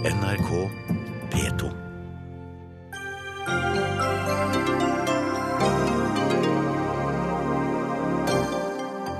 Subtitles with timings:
[0.00, 0.70] NRK
[1.30, 1.70] P2.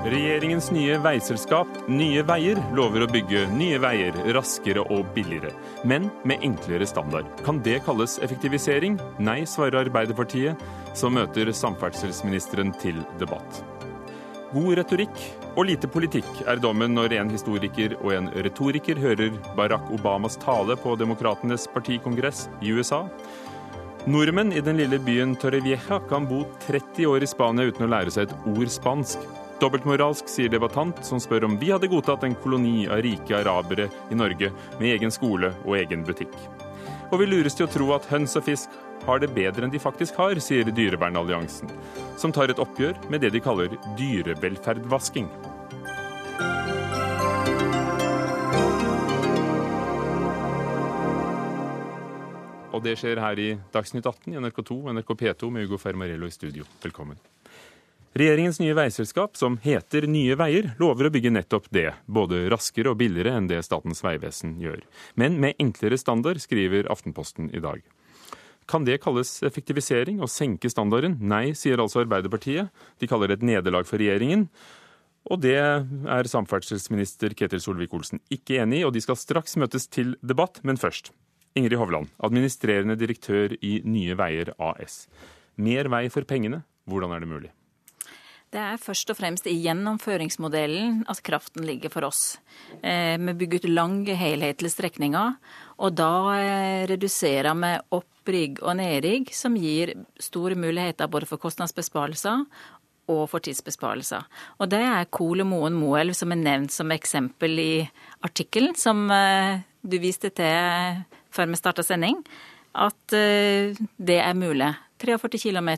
[0.05, 5.53] Regjeringens nye veiselskap, Nye Veier, lover å bygge nye veier raskere og billigere,
[5.85, 7.29] men med enklere standard.
[7.45, 8.97] Kan det kalles effektivisering?
[9.21, 10.65] Nei, svarer Arbeiderpartiet,
[10.97, 13.61] som møter samferdselsministeren til debatt.
[14.51, 15.21] God retorikk
[15.55, 20.75] og lite politikk er dommen når en historiker og en retoriker hører Barack Obamas tale
[20.79, 23.05] på Demokratenes partikongress i USA.
[24.11, 28.11] Nordmenn i den lille byen Torrevieja kan bo 30 år i Spania uten å lære
[28.11, 29.23] seg et ord spansk.
[29.61, 34.17] Dobbeltmoralsk, sier debattant, som spør om vi hadde godtatt en koloni av rike arabere i
[34.17, 36.33] Norge med egen skole og egen butikk.
[37.11, 38.73] Og vi lures til å tro at høns og fisk
[39.05, 41.71] har det bedre enn de faktisk har, sier Dyrevernalliansen,
[42.21, 45.29] som tar et oppgjør med det de kaller dyrevelferdvasking.
[52.71, 56.29] Og det skjer her i Dagsnytt 18 i NRK2 og NRK P2 med Hugo Fermarello
[56.29, 56.65] i studio.
[56.81, 57.19] Velkommen.
[58.17, 62.97] Regjeringens nye veiselskap, som heter Nye Veier, lover å bygge nettopp det, både raskere og
[62.99, 64.81] billigere enn det Statens vegvesen gjør.
[65.15, 67.79] Men med enklere standard, skriver Aftenposten i dag.
[68.69, 71.17] Kan det kalles effektivisering å senke standarden?
[71.19, 72.69] Nei, sier altså Arbeiderpartiet.
[73.01, 74.47] De kaller det et nederlag for regjeringen.
[75.29, 80.15] Og det er samferdselsminister Ketil Solvik-Olsen ikke enig i, og de skal straks møtes til
[80.25, 80.61] debatt.
[80.65, 81.11] Men først,
[81.57, 85.05] Ingrid Hovland, administrerende direktør i Nye Veier AS.
[85.61, 87.51] Mer vei for pengene, hvordan er det mulig?
[88.51, 92.35] Det er først og fremst i gjennomføringsmodellen at kraften ligger for oss.
[92.83, 95.37] Eh, vi bygger ut lange, helhetlige strekninger,
[95.81, 102.45] og da eh, reduserer vi opprigg og nedrigg, som gir store muligheter både for kostnadsbesparelser
[103.11, 104.27] og for tidsbesparelser.
[104.61, 107.73] Og det er Kole Moen Moelv som er nevnt som eksempel i
[108.23, 111.01] artikkelen som eh, du viste til
[111.33, 112.19] før vi starta sending,
[112.75, 114.67] at det er mulig.
[115.01, 115.71] 43 km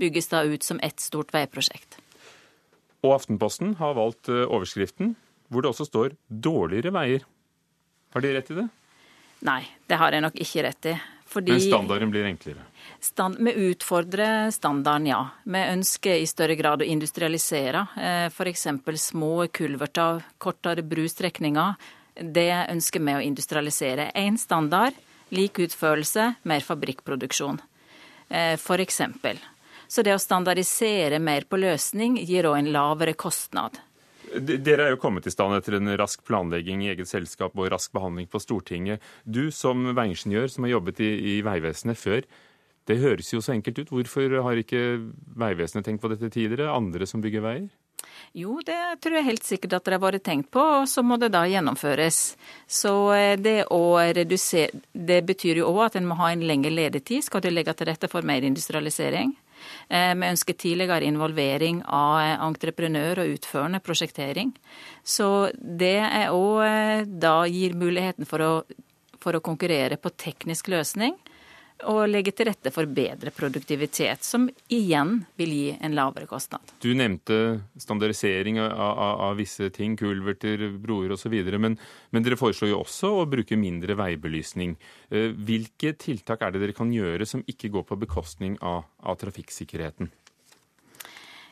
[0.00, 1.98] bygges da ut som ett stort veiprosjekt.
[3.04, 5.14] Og Aftenposten har valgt eh, overskriften
[5.50, 7.24] hvor det også står 'dårligere veier'.
[8.14, 8.68] Har de rett i det?
[9.46, 10.98] Nei, det har jeg nok ikke rett i.
[11.30, 12.64] Fordi Men standarden blir enklere?
[13.00, 15.20] Stand, vi utfordrer standarden, ja.
[15.44, 17.86] Vi ønsker i større grad å industrialisere.
[17.96, 18.66] Eh, F.eks.
[18.96, 21.78] små kulverter, kortere brustrekninger.
[22.20, 24.10] Det ønsker vi å industrialisere.
[24.12, 24.98] Én standard,
[25.30, 27.60] lik utførelse, mer fabrikkproduksjon.
[28.28, 29.00] Eh, F.eks.
[29.88, 33.78] Så det å standardisere mer på løsning gir òg en lavere kostnad.
[34.30, 37.90] Dere er jo kommet i stand etter en rask planlegging i eget selskap og rask
[37.94, 39.02] behandling på Stortinget.
[39.24, 42.22] Du som veiingeniør som har jobbet i, i Vegvesenet før,
[42.86, 43.92] det høres jo så enkelt ut.
[43.92, 45.00] Hvorfor har ikke
[45.38, 46.70] Vegvesenet tenkt på dette tidligere?
[46.72, 47.68] Andre som bygger veier?
[48.32, 51.18] Jo, det tror jeg helt sikkert at det har vært tenkt på, og så må
[51.20, 52.20] det da gjennomføres.
[52.70, 56.72] Så eh, det å redusere Det betyr jo òg at en må ha en lengre
[56.72, 57.26] ledetid.
[57.26, 59.34] Skal du legge til rette for mer industrialisering?
[59.88, 64.52] Eh, vi ønsker tidligere involvering av eh, entreprenør og utførende prosjektering.
[65.02, 68.52] Så det er òg eh, da gir muligheten for å,
[69.20, 71.16] for å konkurrere på teknisk løsning
[71.88, 76.74] og legge til rette for bedre produktivitet, som igjen vil gi en lavere kostnad.
[76.82, 81.36] Du nevnte standardisering av, av, av visse ting, kulverter, broer osv.
[81.56, 81.78] Men,
[82.10, 84.76] men dere foreslår jo også å bruke mindre veibelysning.
[85.10, 89.20] Eh, hvilke tiltak er det dere kan gjøre som ikke går på bekostning av, av
[89.22, 90.12] trafikksikkerheten?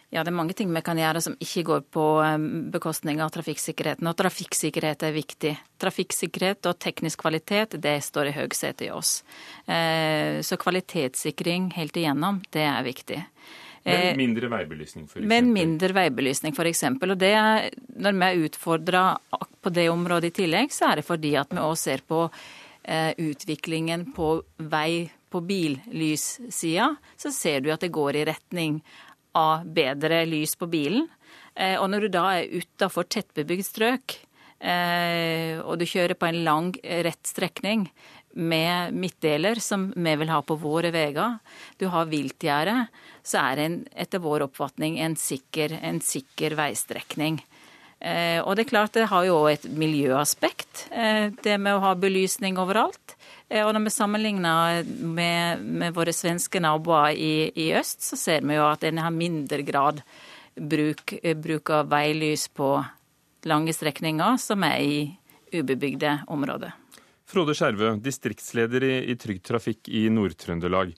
[0.08, 3.28] Ja, det er mange ting vi kan gjøre som ikke går på um, bekostning av
[3.34, 4.08] trafikksikkerheten.
[4.08, 5.52] Og trafikksikkerhet er viktig.
[5.84, 9.18] Trafikksikkerhet og teknisk kvalitet, det står i høgsetet i oss.
[9.68, 13.18] Eh, så kvalitetssikring helt igjennom, det er viktig.
[13.84, 15.26] Men eh, mindre veibelysning, f.eks.?
[15.28, 16.86] Men mindre veibelysning, f.eks.
[16.88, 17.34] Og det
[18.00, 19.04] når vi er utfordra
[19.60, 23.12] på det området i tillegg, så er det fordi at vi òg ser på eh,
[23.12, 24.38] utviklingen på
[24.72, 28.78] vei på billyssida, så ser du at det går i retning
[29.36, 31.08] av bedre lys på bilen.
[31.58, 34.14] Eh, og når du da er utafor tettbebygd strøk,
[34.60, 36.72] eh, og du kjører på en lang,
[37.06, 37.88] rett strekning
[38.38, 41.38] med midtdeler, som vi vil ha på våre veier,
[41.78, 42.86] du har viltgjerde,
[43.26, 43.68] så er det
[44.06, 47.40] etter vår oppfatning en sikker, en sikker veistrekning.
[47.98, 50.86] Eh, og det er klart det har jo òg et miljøaspekt,
[51.42, 53.17] det med å ha belysning overalt.
[53.48, 58.44] Eh, og når vi sammenligner med, med våre svenske naboer i, i, øst, så ser
[58.44, 60.02] vi jo at en har mindre grad
[60.54, 62.74] bruk, eh, bruk av veilys på
[63.48, 64.98] lange strekninger som er i
[65.54, 66.74] ubebygde områder.
[67.28, 70.94] Frode Skjervø, distriktsleder i, i Trygg Trafikk i Nord-Trøndelag.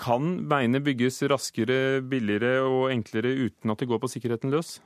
[0.00, 4.78] Kan veiene bygges raskere, billigere og enklere uten at det går på sikkerheten løs?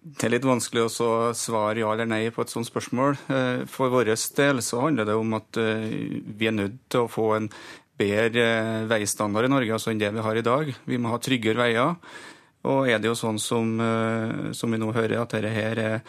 [0.00, 3.18] Det er litt vanskelig å svare ja eller nei på et sånt spørsmål.
[3.28, 7.10] Eh, for vår del så handler det om at eh, vi er nødt til å
[7.10, 7.50] få en
[8.00, 10.72] bedre eh, veistandard i Norge altså enn det vi har i dag.
[10.88, 11.98] Vi må ha tryggere veier.
[12.64, 13.70] Og er det jo sånn som,
[14.52, 16.02] som vi nå hører, at dette her er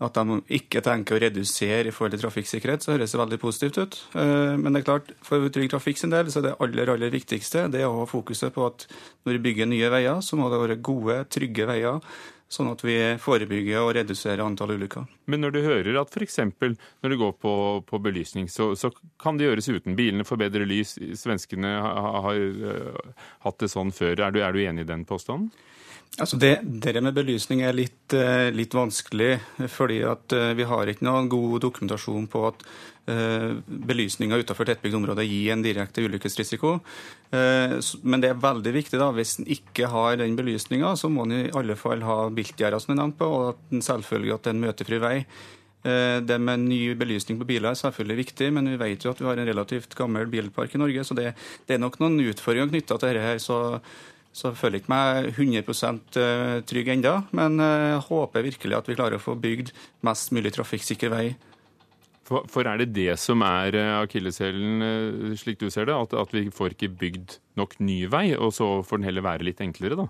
[0.00, 3.80] at de ikke tenker å redusere i forhold til trafikksikkerhet, så høres det veldig positivt
[3.82, 3.98] ut.
[4.14, 7.66] Men det er klart, for Trygg Trafikk sin del så er det aller aller viktigste
[7.74, 8.86] det å ha fokuset på at
[9.26, 11.98] når vi bygger nye veier, så må det være gode, trygge veier
[12.50, 15.06] sånn at vi forebygger og reduserer antall ulykker.
[15.30, 16.40] Men når du hører at f.eks.
[16.58, 17.52] når det går på,
[17.86, 18.90] på belysning, så, så,
[19.22, 19.94] kan det gjøres uten.
[19.98, 20.96] Bilene får bedre lys.
[21.20, 23.12] Svenskene har, har har
[23.46, 24.20] hatt det sånn før.
[24.26, 25.50] Er du, er du enig i den påstanden?
[26.18, 29.36] Altså det, det, med belysning er litt, eh, litt vanskelig,
[29.70, 32.64] fordi at eh, vi har ikke noen god dokumentasjon på at
[33.10, 36.76] belysninga utenfor tettbygd område gir en direkte ulykkesrisiko.
[37.32, 41.32] men det er veldig viktig da, hvis en ikke har den belysninga, så må en
[41.32, 44.62] i alle fall ha biltgjerder, som er nevnt på, og selvfølgelig at det er en
[44.62, 45.16] møtefri vei.
[45.82, 49.26] Det med ny belysning på biler er selvfølgelig viktig, men vi vet jo at vi
[49.26, 51.32] har en relativt gammel bilpark i Norge, så det,
[51.66, 53.26] det er nok noen utfordringer knytta til dette.
[53.26, 53.80] her, så
[54.30, 58.90] så jeg føler ikke meg 100 eh, trygg ennå, men jeg eh, håper virkelig at
[58.90, 59.72] vi klarer å få bygd
[60.06, 61.24] mest mulig trafikksikker vei.
[62.28, 65.96] For, for, er det det som er eh, akilleshælen, slik du ser det?
[65.96, 69.48] At, at, vi får ikke bygd nok ny vei, og så får den heller være
[69.48, 70.06] litt enklere, da?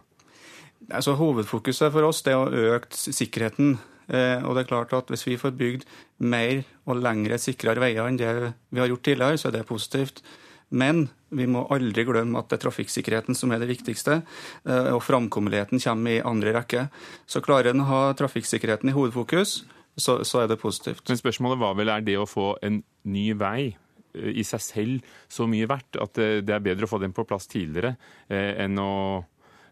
[0.90, 3.78] Altså, hovedfokuset for oss det er å øke sikkerheten.
[4.10, 5.82] og det er klart at Hvis vi får bygd
[6.18, 8.32] mer og lengre, sikrere veier enn det
[8.72, 10.24] vi har gjort tidligere, så er det positivt.
[10.70, 14.20] Men vi må aldri glemme at det er trafikksikkerheten som er det viktigste,
[14.66, 16.86] eh, og framkommeligheten kommer i andre rekke.
[17.26, 19.60] Så klarer en å ha trafikksikkerheten i hovedfokus,
[19.98, 21.04] så, så, er det positivt.
[21.08, 22.80] Men spørsmålet var vel er det å få en
[23.10, 27.02] ny vei eh, i seg selv så mye verdt at det er bedre å få
[27.02, 27.96] den på plass tidligere
[28.28, 28.92] eh, enn å,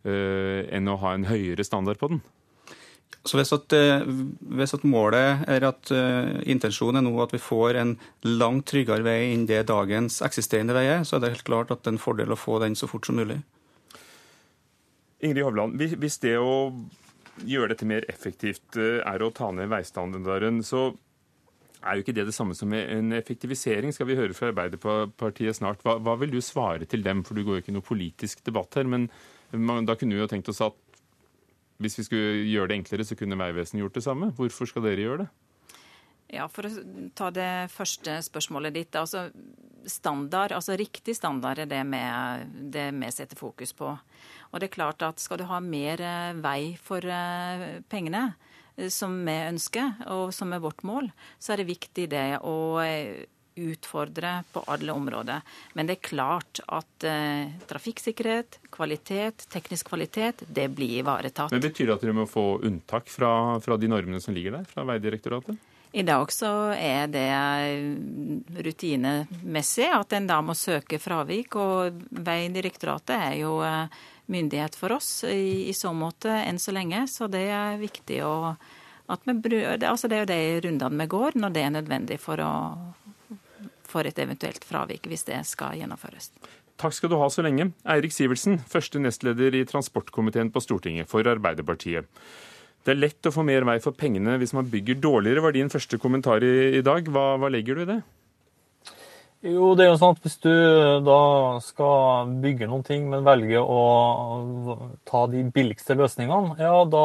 [0.09, 2.21] enn å ha en høyere standard på den?
[3.29, 4.07] Så hvis at, eh,
[4.57, 7.91] hvis at, målet er at uh, intensjonen er nå at vi får en
[8.25, 11.83] langt tryggere vei enn det dagens eksisterende vei er, så er det helt klart at
[11.83, 13.43] det er en fordel å få den så fort som mulig.
[15.21, 16.55] Ingrid Hovland, hvis det å
[17.47, 20.89] gjøre dette mer effektivt eh, er å ta ned veistandarden, så
[21.79, 25.85] er jo ikke det det samme som en effektivisering, skal vi høre fra Arbeiderpartiet snart.
[25.85, 28.79] Hva, hva vil du svare til dem, for du går jo ikke noe politisk debatt
[28.79, 29.07] her, men
[29.53, 30.98] man, da kunne vi jo tenkt oss at
[31.79, 34.33] hvis vi skulle gjøre det enklere, så kunne Vegvesenet gjort det samme.
[34.35, 35.29] Hvorfor skal dere gjøre det?
[36.29, 36.71] Ja, For å
[37.17, 38.97] ta det første spørsmålet ditt.
[38.97, 39.29] altså
[39.89, 43.95] Standard, altså riktig standard er det vi setter fokus på.
[44.53, 48.35] Og det er klart at Skal du ha mer eh, vei for eh, pengene,
[48.77, 51.09] eh, som vi ønsker, og som er vårt mål,
[51.39, 52.85] så er det viktig det å
[53.59, 55.41] utfordre på alle områder.
[55.75, 61.53] Men det er klart at eh, trafikksikkerhet, kvalitet, teknisk kvalitet, det blir ivaretatt.
[61.55, 63.33] Men Betyr det at dere må få unntak fra,
[63.65, 65.59] fra de normene som ligger der, fra Veidirektoratet?
[65.93, 71.57] I dag så er det eh, rutinemessig at en da må søke fravik.
[71.57, 77.07] Og Veidirektoratet er jo eh, myndighet for oss i, i så måte enn så lenge,
[77.09, 78.35] så det er viktig å
[79.09, 82.41] at vi, altså det er jo de rundene vi går når det er nødvendig for
[82.45, 82.53] å,
[83.89, 86.33] for et eventuelt fravik, hvis det skal gjennomføres.
[86.79, 87.73] Takk skal du ha så lenge.
[87.91, 92.07] Eirik Sivertsen, første nestleder i transportkomiteen på Stortinget for Arbeiderpartiet.
[92.87, 95.73] Det er lett å få mer vei for pengene hvis man bygger dårligere, var din
[95.73, 97.11] første kommentar i, i dag.
[97.11, 97.99] Hva, hva legger du i det?
[99.47, 100.55] Jo, det er jo sånn at Hvis du
[101.07, 101.21] da
[101.63, 103.83] skal bygge noen ting, men velger å
[105.07, 107.05] ta de billigste løsningene, ja, da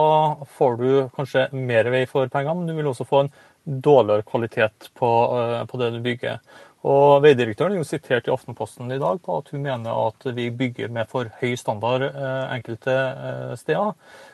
[0.55, 4.89] får du kanskje mer vei for pengene, men du vil også få en dårligere kvalitet
[4.97, 6.41] på, eh, på det du bygger.
[6.83, 10.49] Og Veidirektøren er jo sitert i Aftenposten i dag på at hun mener at vi
[10.51, 13.93] bygger med for høy standard eh, enkelte eh, steder.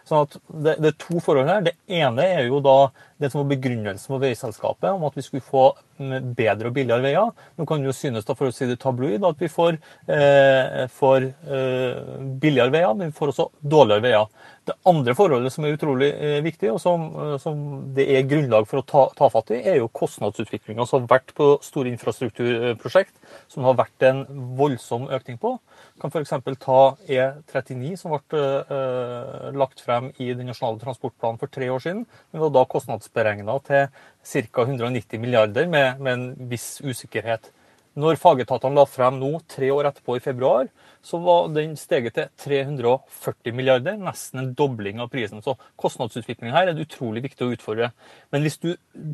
[0.09, 1.61] Sånn at det, det, er to forhold her.
[1.67, 2.79] Det ene er jo da
[3.19, 5.65] det som var begrunnelsen for veiselskapet, om at vi skulle få
[5.99, 7.33] bedre og billigere veier.
[7.59, 10.85] Nå kan det jo synes da, for å si det tabloid, at vi får, eh,
[10.95, 11.99] får eh,
[12.39, 14.31] billigere veier, men vi får også dårligere veier.
[14.69, 17.59] Det andre forholdet som er utrolig eh, viktig, og som, eh, som,
[17.95, 21.35] det er grunnlag for å ta, ta fatt i, er jo kostnadsutviklinga som har vært
[21.37, 23.15] på store infrastrukturprosjekt,
[23.51, 24.23] som har vært en
[24.59, 25.57] voldsom økning på.
[25.99, 26.31] Kan f.eks.
[26.63, 26.79] ta
[27.11, 32.05] E39, som ble uh, lagt frem i den nasjonale transportplanen for tre år siden.
[32.31, 33.87] Den var da kostnadsberegna til
[34.31, 34.65] ca.
[34.65, 37.51] 190 milliarder, med, med en viss usikkerhet.
[37.99, 40.67] Når fagetatene la frem nå, tre år etterpå, i februar,
[41.01, 45.41] så var den steget til 340 milliarder, nesten en dobling av prisen.
[45.43, 47.91] Så kostnadsutviklingen her er det utrolig viktig å utfordre.
[48.31, 48.69] Men hvis du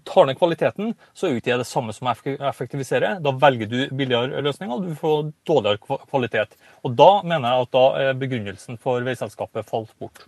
[0.05, 2.15] tar ned kvaliteten, så er jo ikke det det samme som å
[2.51, 3.15] effektivisere.
[3.25, 6.57] Da velger du billigere løsninger, og du får dårligere kvalitet.
[6.83, 10.27] Og da mener jeg at da er begrunnelsen for veiselskapet falt bort.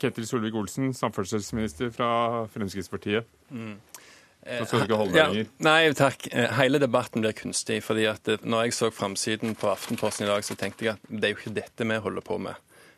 [0.00, 2.10] Ketil Solvik-Olsen, samferdselsminister fra
[2.52, 3.28] Fremskrittspartiet.
[3.50, 3.76] Mm.
[5.36, 6.24] Ja, nei, takk.
[6.32, 7.82] Eh, Hele debatten blir kunstig.
[7.84, 11.28] fordi at når jeg så framsiden på Aftenposten i dag, så tenkte jeg at det
[11.28, 12.54] er jo ikke dette vi holder på med.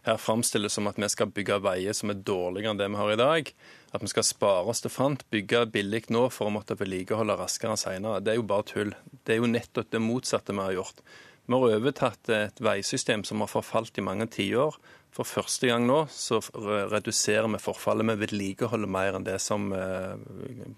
[0.06, 2.98] Her framstilles det som at vi skal bygge veier som er dårligere enn det vi
[2.98, 3.52] har i dag.
[3.94, 7.76] At vi skal spare oss til fant, bygge billig nå for å måtte vedlikeholde raskere
[7.78, 8.22] senere.
[8.22, 8.94] Det er jo bare tull.
[9.22, 11.04] Det er jo nettopp det motsatte vi har gjort.
[11.46, 14.78] Vi har overtatt et veisystem som har forfalt i mange tiår.
[15.12, 16.38] For første gang nå så
[16.88, 18.06] reduserer vi forfallet.
[18.14, 20.14] Vi vedlikeholder mer enn det som eh,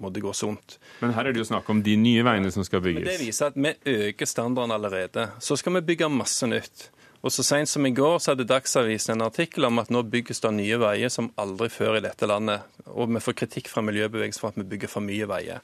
[0.03, 0.79] måtte gå sunt.
[1.05, 3.05] Men her er det jo snakk om de nye veiene som skal bygges.
[3.05, 5.29] Men det viser at vi øker standarden allerede.
[5.39, 6.89] Så skal vi bygge masse nytt.
[7.25, 10.43] Og så sent som i går så hadde Dagsavisen en artikkel om at nå bygges
[10.45, 12.67] det nye veier som aldri før i dette landet.
[12.91, 15.63] Og vi får kritikk fra miljøbevegelsen for at vi bygger for mye veier.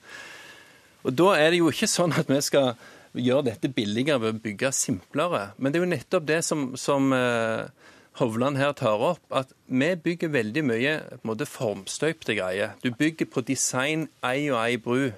[1.04, 2.72] Og da er det jo ikke sånn at vi skal
[3.18, 5.48] gjøre dette billigere ved å bygge simplere.
[5.58, 7.66] Men det er jo nettopp det som, som eh,
[8.18, 12.74] Hovland her tar opp, at vi bygger veldig mye måte formstøypte greier.
[12.82, 15.10] Du bygger på design ei og ei bru.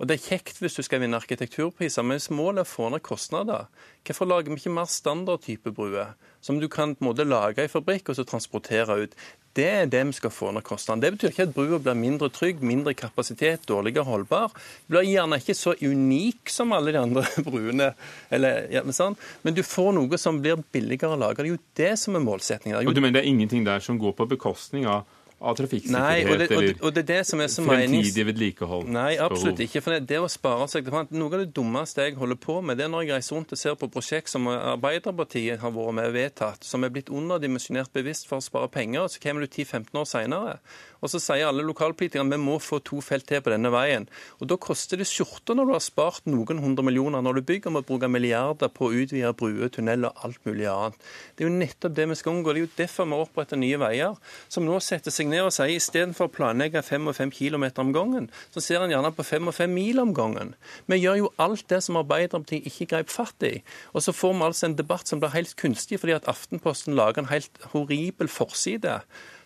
[0.00, 2.88] Og Det er kjekt hvis du skal vinne arkitekturpriser, men hvis målet er å få
[2.88, 3.66] ned kostnader,
[4.06, 7.68] hvorfor lager vi ikke mer standardtype bruer, som du kan på en måte lage i
[7.68, 9.18] fabrikk og så transportere ut?
[9.58, 11.02] Det er det vi skal få ned kostnadene.
[11.02, 14.52] Det betyr ikke at brua blir mindre trygg, mindre kapasitet, dårligere holdbar.
[14.54, 17.92] Det blir gjerne ikke så unik som alle de andre bruene,
[18.30, 19.18] eller, ja, sånn.
[19.42, 21.42] men du får noe som blir billigere å lage.
[21.42, 22.78] Det er jo det som er målsettingen.
[22.86, 25.02] Og du mener det er ingenting der som går på bekostning av,
[25.40, 28.90] av trafikksikkerhet Nei, og det, og, det, og det det som er så fremtidig vedlikehold?
[28.92, 29.80] Nei, absolutt ikke.
[29.84, 32.76] For det, det å spare seg det, Noe av det dummeste jeg holder på med,
[32.80, 36.10] det er når jeg reiser rundt og ser på prosjekt som Arbeiderpartiet har vært med
[36.10, 39.48] og vedtatt, som er blitt underdimensjonert bevisst for å spare penger, og så kommer du
[39.48, 40.56] 10-15 år senere.
[41.00, 44.06] Og så sier alle lokalpolitikerne vi må få to felt til på denne veien.
[44.40, 47.70] Og Da koster det skjorter når du har spart noen hundre millioner når du bygger,
[47.70, 50.98] med å bruke milliarder på å utvide bruer, tunneler og alt mulig annet.
[51.36, 52.52] Det er jo nettopp det vi skal unngå.
[52.52, 55.72] Det er jo derfor vi oppretter Nye Veier, som nå setter seg ned og sier
[55.76, 59.70] istedenfor å planlegge 5 og 5 km om gangen, så ser en gjerne på 5,5
[59.72, 60.54] mil om gangen.
[60.90, 63.60] Vi gjør jo alt det som Arbeiderpartiet ikke grep fatt i.
[63.94, 67.24] Og så får vi altså en debatt som blir helt kunstig fordi at Aftenposten lager
[67.24, 69.00] en helt horribel forside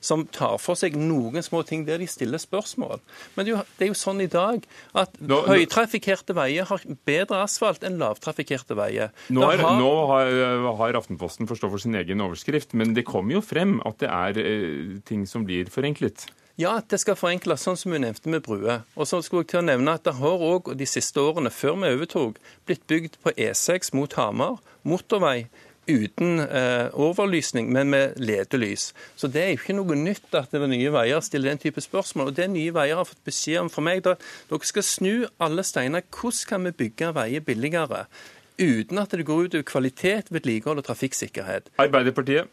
[0.04, 3.00] som tar for seg noen små ting der de stiller spørsmål.
[3.38, 7.82] Men det er jo, sånn i dag at Nå- nå- høytrafikkerte veier har bedre asfalt
[7.88, 9.10] enn lavtrafikkerte veier.
[9.32, 10.32] Nå, er, har- nå har,
[10.82, 14.38] har Aftenposten forstå for sin egen overskrift, men det kommer jo frem at det er
[14.44, 16.26] eh, ting som blir forenklet.
[16.60, 18.84] Ja, at det skal forenkles, sånn som hun nevnte med bruer.
[18.94, 21.74] Og så skulle jeg til å nevne at det har òg de siste årene, før
[21.80, 22.36] vi overtok,
[22.68, 25.48] blitt bygd på E6 mot Hamar, motorvei
[25.88, 28.92] uten eh, overlysning, men med ledelys.
[29.16, 31.82] Så det er jo ikke noe nytt at det er Nye Veier stiller den type
[31.84, 32.32] spørsmål.
[32.32, 34.16] Og det Nye Veier har fått beskjed om fra meg, da,
[34.50, 35.14] dere skal snu
[35.44, 36.04] alle steiner.
[36.14, 38.04] Hvordan kan vi bygge veier billigere?
[38.58, 41.72] Uten at det går ut over kvalitet, vedlikehold og trafikksikkerhet.
[41.82, 42.50] Arbeiderpartiet,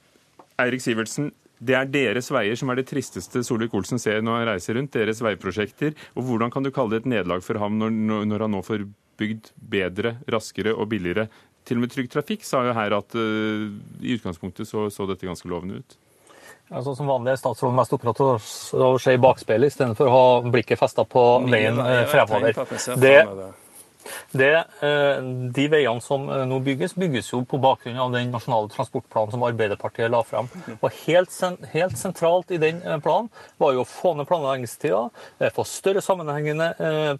[0.61, 1.31] Eirik Sivertsen.
[1.61, 4.95] Det er deres veier som er det tristeste Solvik-Olsen ser når han reiser rundt.
[4.95, 5.93] Deres veiprosjekter.
[6.17, 7.93] Og Hvordan kan du kalle det et nederlag for ham når,
[8.25, 8.87] når han nå får
[9.21, 11.27] bygd bedre, raskere og billigere?
[11.67, 13.67] Til og med Trygg Trafikk sa jo her at uh,
[14.01, 15.97] i utgangspunktet så, så dette ganske lovende ut.
[16.71, 18.45] Ja, sånn som vanlig er statsråden mest opptatt av
[18.87, 22.55] å se i bakspeilet istedenfor å ha blikket festa på veien eh, er fremover.
[23.01, 23.17] Det.
[24.31, 25.21] Det, eh,
[25.55, 29.45] de veiene som eh, nå bygges, bygges jo på bakgrunn av den nasjonale transportplanen som
[29.47, 30.49] Arbeiderpartiet la frem.
[30.79, 31.35] Og helt,
[31.73, 33.29] helt sentralt i den eh, planen
[33.61, 35.01] var jo å få ned planleggingstida,
[35.55, 36.71] få større sammenhengende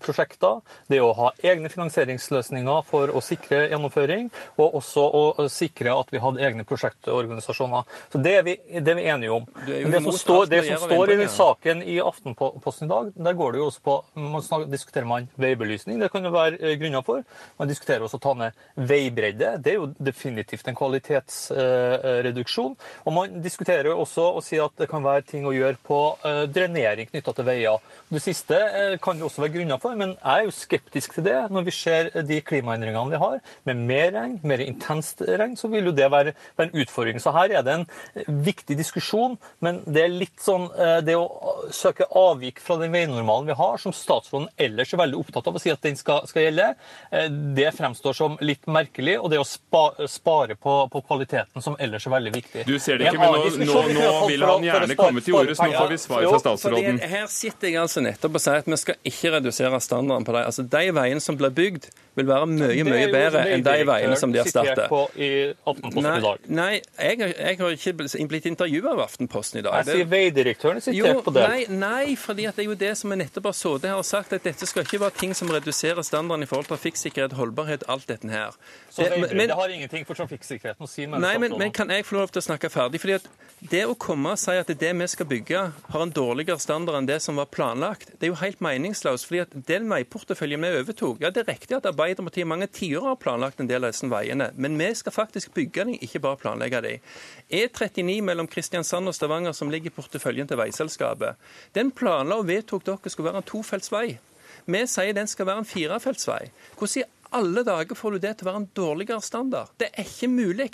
[0.01, 0.61] prosjekter,
[0.91, 6.21] det å ha egne finansieringsløsninger for å sikre gjennomføring, og også å sikre at vi
[6.23, 7.87] hadde egne prosjektorganisasjoner.
[8.13, 9.47] Så det er vi, det er vi enige om.
[9.67, 13.37] Men det som står, det som står i den saken i Aftenposten i dag, der
[13.37, 13.97] går det jo også på
[14.31, 15.99] man snakker, diskuterer man veibelysning.
[16.01, 17.23] Det kan jo være grunner for.
[17.59, 19.55] Man diskuterer også å ta ned veibredde.
[19.63, 22.75] Det er jo definitivt en kvalitetsreduksjon.
[23.05, 26.43] og man diskuterer også å si at det kan være ting å gjøre på eh,
[26.51, 27.77] drenering knytta til veier.
[28.11, 31.27] Det siste eh, kan det også være grunner for, men jeg er jo skeptisk til
[31.27, 31.37] det.
[31.53, 35.91] Når vi ser de klimaendringene vi har, med mer regn, mer intenst regn, så vil
[35.91, 37.19] jo det være, en utfordring.
[37.21, 40.69] Så her er det en eh, viktig diskusjon, men det er litt sånn
[41.05, 41.25] det å
[41.73, 45.61] søke avvik fra den veinormalen vi har, som statsråden ellers er veldig opptatt av å
[45.61, 47.27] si at den skal, skal gjelde, eh,
[47.57, 49.17] det fremstår som litt merkelig.
[49.21, 52.65] Og det å spa, spare på, på kvaliteten, som ellers er veldig viktig.
[52.69, 55.67] Du ser det ikke, men nå, nå, nå vil han gjerne komme til ordet, så
[55.69, 57.01] nå får vi svar fra statsråden.
[57.15, 60.45] Her sitter jeg altså nettopp og sier at vi skal ikke redusere standarden på dem.
[60.51, 61.89] Altså, de veiene som blir bygd,
[62.19, 65.29] vil være mye, mye bedre enn de veiene som de har På i
[65.63, 66.41] Aftenposten Nei, i dag.
[66.51, 67.93] nei jeg, har- jeg har ikke
[68.27, 69.77] blitt- intervjua av Aftenposten i dag.
[69.85, 71.45] Jeg sier veidirektøren er sitert på det.
[71.47, 74.03] nei, nei, fordi at det er jo det som vi nettopp har sittet her og
[74.05, 77.85] sagt, at dette skal ikke være ting som reduserer standarden i forhold til trafikksikkerhet, holdbarhet,
[77.91, 78.57] alt dette her.
[78.89, 81.07] Så det har ingenting for trafikksikkerheten å si?
[81.07, 83.01] Nei, men, men, kan jeg få lov til å snakke ferdig?
[83.03, 83.31] Fordi at
[83.61, 85.59] Det å komme og si at det vi skal bygge
[85.93, 89.27] har en dårligere standard enn det som var planlagt, det er jo helt meningsløst.
[89.29, 93.19] fordi at Den veiporteføljen vi overtok ja Det er riktig at Arbeiderpartiet mange tiår har
[93.21, 96.81] planlagt en del av disse veiene, men vi skal faktisk bygge dem, ikke bare planlegge
[96.81, 97.05] dem.
[97.53, 101.37] E39 mellom Kristiansand og Stavanger, som ligger i porteføljen til veiselskapet,
[101.77, 104.17] den planla og vedtok dere skulle være en tofelts vei.
[104.65, 106.43] Vi sier den skal være en firefeltsvei.
[106.77, 109.71] Hvordan i alle dager får du det til å være en dårligere standard?
[109.79, 110.67] Det er ikke mulig.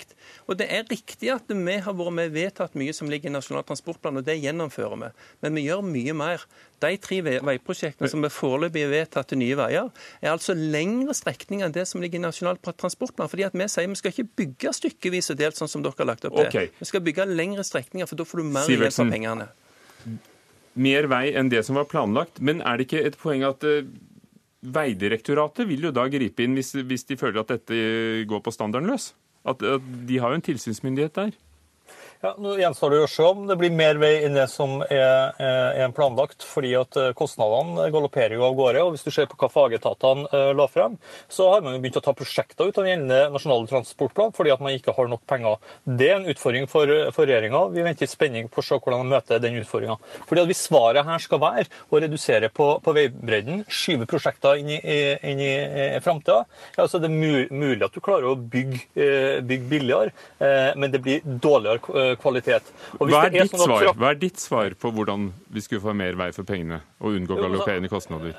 [0.50, 3.62] Og det er riktig at vi har vært med vedtatt mye som ligger i Nasjonal
[3.68, 5.10] transportplan, og det gjennomfører vi.
[5.44, 6.46] Men vi gjør mye mer.
[6.82, 9.92] De tre veiprosjektene som er foreløpig vedtatt til Nye Veier,
[10.22, 13.30] er altså lengre strekninger enn det som ligger i Nasjonal transportplan.
[13.30, 16.10] fordi at vi sier vi skal ikke bygge stykkevis og delt, sånn som dere har
[16.10, 16.50] lagt opp til.
[16.50, 16.74] Okay.
[16.78, 19.48] Vi skal bygge lengre strekninger, for da får du mer igjen for pengene.
[20.78, 22.38] Mer vei enn det som var planlagt.
[22.44, 23.82] Men er det ikke et poeng at uh,
[24.58, 28.90] Veidirektoratet vil jo da gripe inn hvis, hvis, de føler at dette går på standarden
[28.90, 29.12] løs?
[29.46, 31.36] At, at de har jo en tilsynsmyndighet der?
[32.18, 35.36] Ja, nå gjenstår det å se om det blir mer vei enn det som er,
[35.38, 38.80] er planlagt, fordi at eh, kostnadene galopperer jo av gårde.
[38.82, 40.96] og Hvis du ser på hva fagetatene uh, la frem,
[41.30, 44.64] så har man jo begynt å ta prosjekter ut av gjeldende nasjonale transportplan fordi at
[44.64, 45.62] man ikke har nok penger.
[45.86, 47.60] Det er en utfordring for, for regjeringa.
[47.76, 49.98] Vi venter i spenning på å se hvordan de møter den utfordringa.
[50.50, 55.44] Hvis svaret her skal være å redusere på, på veibredden, skyve prosjekter inn i, inn
[55.44, 55.52] i,
[55.86, 56.40] i framtida,
[56.74, 61.04] ja, så er det mulig at du klarer å bygge, eh, bygge billigere, men det
[61.04, 62.70] blir dårligere kvalitet.
[62.98, 63.90] Hva er, er sånn svar?
[63.98, 67.36] Hva er ditt svar på hvordan vi skulle få mer vei for pengene og unngå
[67.40, 68.36] galopperende kostnader?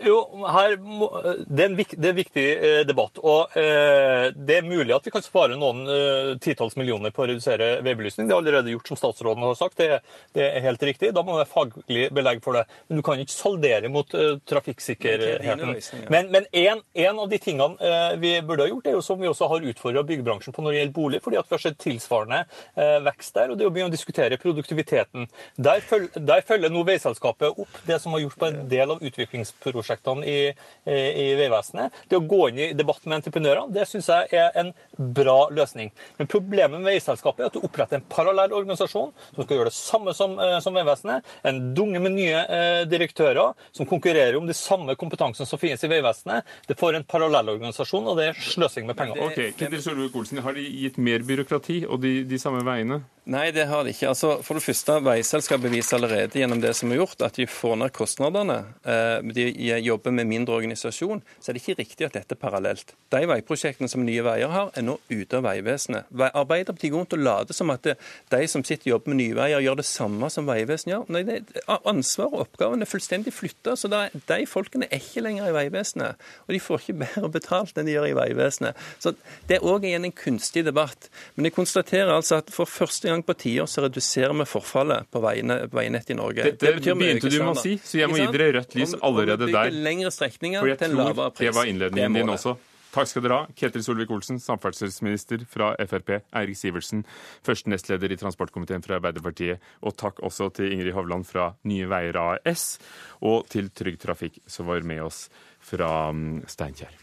[0.00, 0.16] Jo,
[0.48, 3.18] her det, er en, det, er en, viktig eh, debatt.
[3.20, 7.28] og eh, Det er mulig at vi kan spare noen eh, titalls millioner på å
[7.28, 8.28] redusere veibelysning.
[8.28, 9.76] Det er allerede gjort, som statsråden har sagt.
[9.80, 10.00] Det,
[10.36, 11.12] det, er helt riktig.
[11.16, 12.64] Da må det være faglig belegg for det.
[12.88, 15.74] Men du kan ikke saldere mot eh, trafikksikkerheten.
[16.12, 19.20] Men, men en, en, av de tingene eh, vi burde ha gjort, er jo som
[19.20, 21.80] vi også har utfordra byggebransjen på når det gjelder bolig, fordi at vi har sett
[21.82, 23.52] tilsvarende eh, vekst der.
[23.52, 25.28] og Det er å begynne å diskutere produktiviteten.
[25.60, 29.04] Der, føl, der følger nå veiselskapet opp det som har gjort på en del av
[29.04, 30.52] utviklingsprosjektet prosjektene i,
[30.86, 31.92] i, Vegvesenet.
[32.08, 35.90] Det å gå inn i debatt med entreprenørene, det syns jeg er en bra løsning.
[36.18, 39.76] Men problemet med veiselskapet er at du oppretter en parallell organisasjon som skal gjøre det
[39.76, 41.26] samme som, eh, som Vegvesenet.
[41.46, 45.90] En dunge med nye eh, direktører som konkurrerer om de samme kompetansene som finnes i
[45.90, 46.46] Vegvesenet.
[46.68, 49.20] Det får en parallell organisasjon, og det er sløsing med penger.
[49.26, 53.02] Ok, Ketil Solvik-Olsen, Har de gitt mer byråkrati og de, de samme veiene?
[53.30, 54.08] Nei, det har de ikke.
[54.10, 57.76] Altså, for det første, Veiselskapet viser allerede gjennom det som er gjort, at de får
[57.78, 58.56] ned kostnadene.
[58.82, 59.44] Eh, de
[59.84, 61.22] jobber med mindre organisasjon.
[61.40, 62.94] Så er det ikke riktig at dette er parallelt.
[63.12, 66.10] De veiprosjektene som Nye Veier har, er nå ute av Vegvesenet.
[66.30, 69.64] Arbeiderpartiet går rundt og later som at de som sitter og jobber med Nye Veier,
[69.64, 71.06] gjør det samme som Vegvesenet gjør.
[71.14, 73.76] Nei, det, ansvar og oppgavene er fullstendig flytta.
[73.78, 76.28] Så de, de folkene er ikke lenger i Vegvesenet.
[76.46, 78.86] Og de får ikke bedre betalt enn de gjør i Vegvesenet.
[79.02, 79.14] Så
[79.48, 81.10] det er òg igjen en kunstig debatt.
[81.34, 85.22] Men jeg konstaterer altså at for første gang på tiår så reduserer vi forfallet på
[85.22, 86.46] veinettet i Norge.
[86.50, 89.48] Dette det begynte du med å si, så jeg må gi dere rødt lys allerede
[89.50, 89.69] der.
[89.74, 91.48] Lengre strekninger til en lavere pris.
[91.48, 92.56] Det var innledningen din også.
[92.90, 97.04] Takk skal dere ha, Ketil Solvik-Olsen, samferdselsminister fra Frp, Eirik Sivertsen,
[97.46, 102.18] første nestleder i transportkomiteen fra Arbeiderpartiet, og takk også til Ingrid Hovland fra Nye Veier
[102.18, 102.80] AS,
[103.22, 105.28] og til Trygg Trafikk, som var med oss
[105.62, 106.98] fra mm, Steinkjer.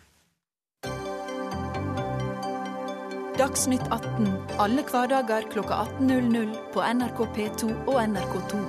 [3.38, 4.28] Dagsnytt 18
[4.60, 8.64] alle hverdager kl 18.00 på NRK P2 og NRK2.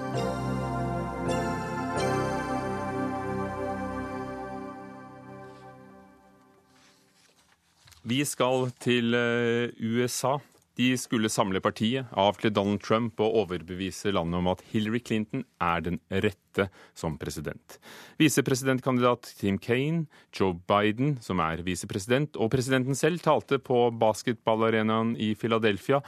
[8.08, 10.38] Vi skal til eh, USA.
[10.78, 15.82] De skulle samle partiet, avkle Donald Trump og overbevise landet om at Hillary Clinton er
[15.82, 17.76] den rette som president.
[18.22, 25.34] Visepresidentkandidat Tim Kaine, Joe Biden, som er visepresident, og presidenten selv talte på basketballarenaen i
[25.34, 25.98] Philadelphia.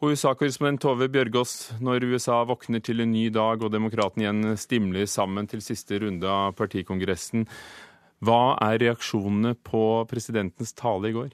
[0.00, 5.06] Og USA-korrespondent Tove Bjørgaas, når USA våkner til en ny dag og demokratene igjen stimler
[5.06, 7.46] sammen til siste runde av partikongressen,
[8.24, 11.30] hva er reaksjonene på presidentens tale i går?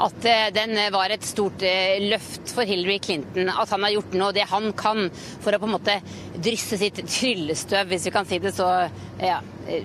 [0.00, 3.50] at eh, den var et stort eh, løft for Hillary Clinton.
[3.50, 5.96] At han har gjort noe det han kan for å på en måte
[6.38, 8.68] drysse sitt tryllestøv, hvis vi kan si det så
[9.20, 9.84] ja, eh,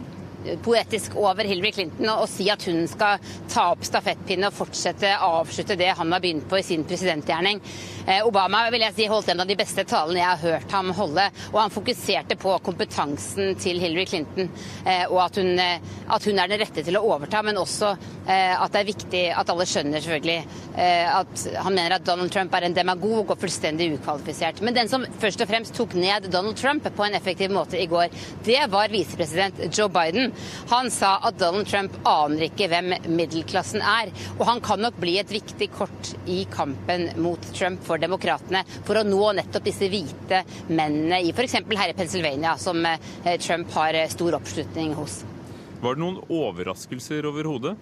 [0.63, 5.31] poetisk over Hillary Clinton og si at hun skal ta opp stafettpinnen og fortsette å
[5.41, 7.61] avslutte det han har begynt på i sin presidentgjerning.
[8.07, 10.91] Eh, Obama vil jeg si, holdt en av de beste talene jeg har hørt ham
[10.93, 11.25] holde.
[11.53, 14.51] Og han fokuserte på kompetansen til Hillary Clinton,
[14.85, 17.41] eh, og at hun, eh, at hun er den rette til å overta.
[17.45, 22.31] Men også at det er viktig at alle skjønner selvfølgelig at han mener at Donald
[22.33, 24.63] Trump er en demagog og fullstendig ukvalifisert.
[24.65, 27.85] Men den som først og fremst tok ned Donald Trump på en effektiv måte i
[27.85, 28.09] går,
[28.47, 30.33] det var visepresident Joe Biden.
[30.71, 34.11] Han sa at Donald Trump aner ikke hvem middelklassen er.
[34.37, 38.99] Og han kan nok bli et viktig kort i kampen mot Trump for demokratene, for
[38.99, 41.59] å nå nettopp disse hvite mennene i f.eks.
[41.65, 45.23] her i Pennsylvania, som eh, Trump har eh, stor oppslutning hos.
[45.81, 47.75] Var det noen overraskelser overhodet?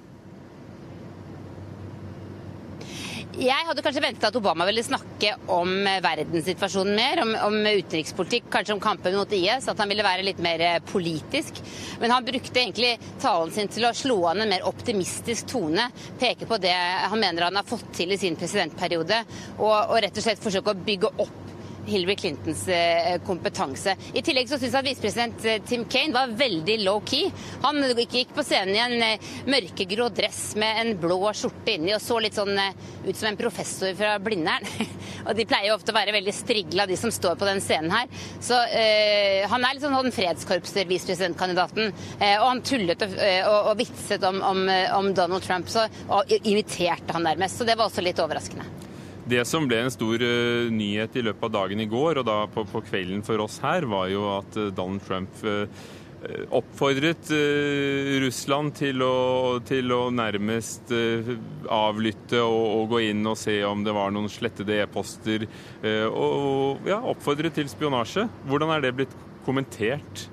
[3.33, 8.45] Jeg hadde kanskje ventet at Obama ville snakke om eh, verdenssituasjonen mer, om, om, utenrikspolitikk,
[8.53, 11.57] kanskje om kampen mot IS, at han ville være litt mer politisk.
[12.01, 12.91] Men han brukte egentlig
[13.23, 15.87] talen sin til å slå an en mer optimistisk tone,
[16.21, 19.23] peke på det han mener han har fått til i sin presidentperiode,
[19.57, 21.42] og, og rett og slett forsøke å bygge opp
[21.85, 23.95] Hillary Clintons eh, kompetanse.
[24.13, 27.31] I tillegg så syns jeg at visepresident eh, Tim Kaine var veldig low-key.
[27.63, 32.01] Han gikk på scenen i en eh, mørkegrå dress med en blå skjorte inni og
[32.03, 34.67] så litt sånn ut som en professor fra Blindern.
[35.27, 37.93] og de pleier jo ofte å være veldig strigla, de som står på den scenen
[37.93, 38.11] her.
[38.43, 41.91] Så øh, han er litt sånn, sånn fredskorpser, visepresidentkandidaten.
[42.23, 44.63] Og han tullet og, og, og vitset om, om,
[44.97, 47.59] om, Donald Trump, så, og imiterte han nærmest.
[47.59, 48.92] Så det var også litt overraskende.
[49.23, 52.43] Det som ble en stor uh, nyhet i løpet av dagen i går, og da
[52.51, 55.63] på, på kvelden for oss her, var jo at uh, Donald Trump uh,
[56.55, 57.27] oppfordret
[58.23, 60.93] Russland til å, til å nærmest
[61.67, 65.43] avlytte og, og, gå inn og se om det var noen slettede e-poster,
[66.07, 68.23] og ja, oppfordret til spionasje.
[68.47, 70.23] Hvordan er det blitt kommentert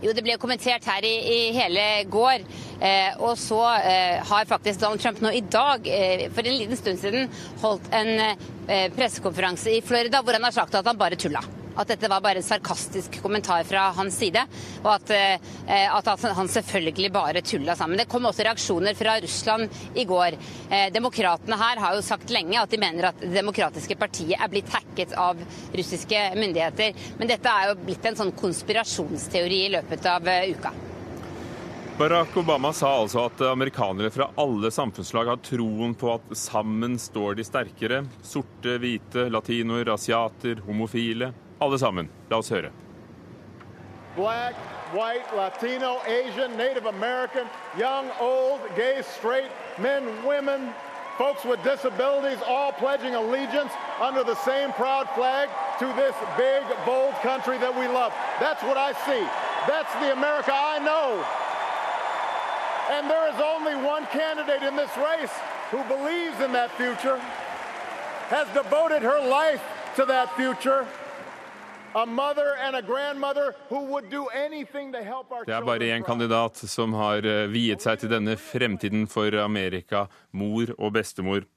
[0.00, 2.44] Jo, det ble kommentert her i, i hele går.
[2.80, 6.80] Eh, og så eh, har faktisk Donald Trump nå i dag, eh, for en liten
[6.80, 7.28] stund siden,
[7.60, 11.44] holdt en eh, pressekonferanse i Florida hvor han har sagt at han bare tulla.
[11.80, 14.42] At dette var bare en sarkastisk kommentar fra hans side,
[14.82, 17.96] og at, eh, at han selvfølgelig bare tulla sammen.
[17.96, 20.36] Det kom også reaksjoner fra Russland i går.
[20.70, 24.48] Eh, demokratene her har jo sagt lenge at de mener at Det demokratiske partiet er
[24.48, 25.36] blitt hacket av
[25.72, 26.94] russiske myndigheter.
[27.18, 30.72] Men dette er jo blitt en sånn konspirasjonsteori i løpet av eh, uka.
[32.00, 37.36] Barack Obama sa altså at amerikanere fra alle samfunnslag har troen på at sammen står
[37.36, 37.98] de sterkere.
[38.24, 41.28] Sorte, hvite, latinoer, asiater, homofile.
[41.60, 42.08] Alle sammen.
[42.30, 42.70] La oss høre.
[44.16, 44.54] Black,
[44.92, 47.46] white, Latino, Asian, Native American,
[47.78, 50.72] young, old, gay, straight, men, women,
[51.18, 57.14] folks with disabilities, all pledging allegiance under the same proud flag to this big, bold
[57.22, 58.12] country that we love.
[58.40, 59.22] That's what I see.
[59.68, 61.22] That's the America I know.
[62.90, 65.30] And there is only one candidate in this race
[65.70, 67.18] who believes in that future,
[68.28, 69.62] has devoted her life
[69.96, 70.86] to that future.
[75.46, 80.04] Det er bare én kandidat som har eh, viet seg til denne fremtiden for Amerika.
[80.30, 81.48] Mor og bestemor.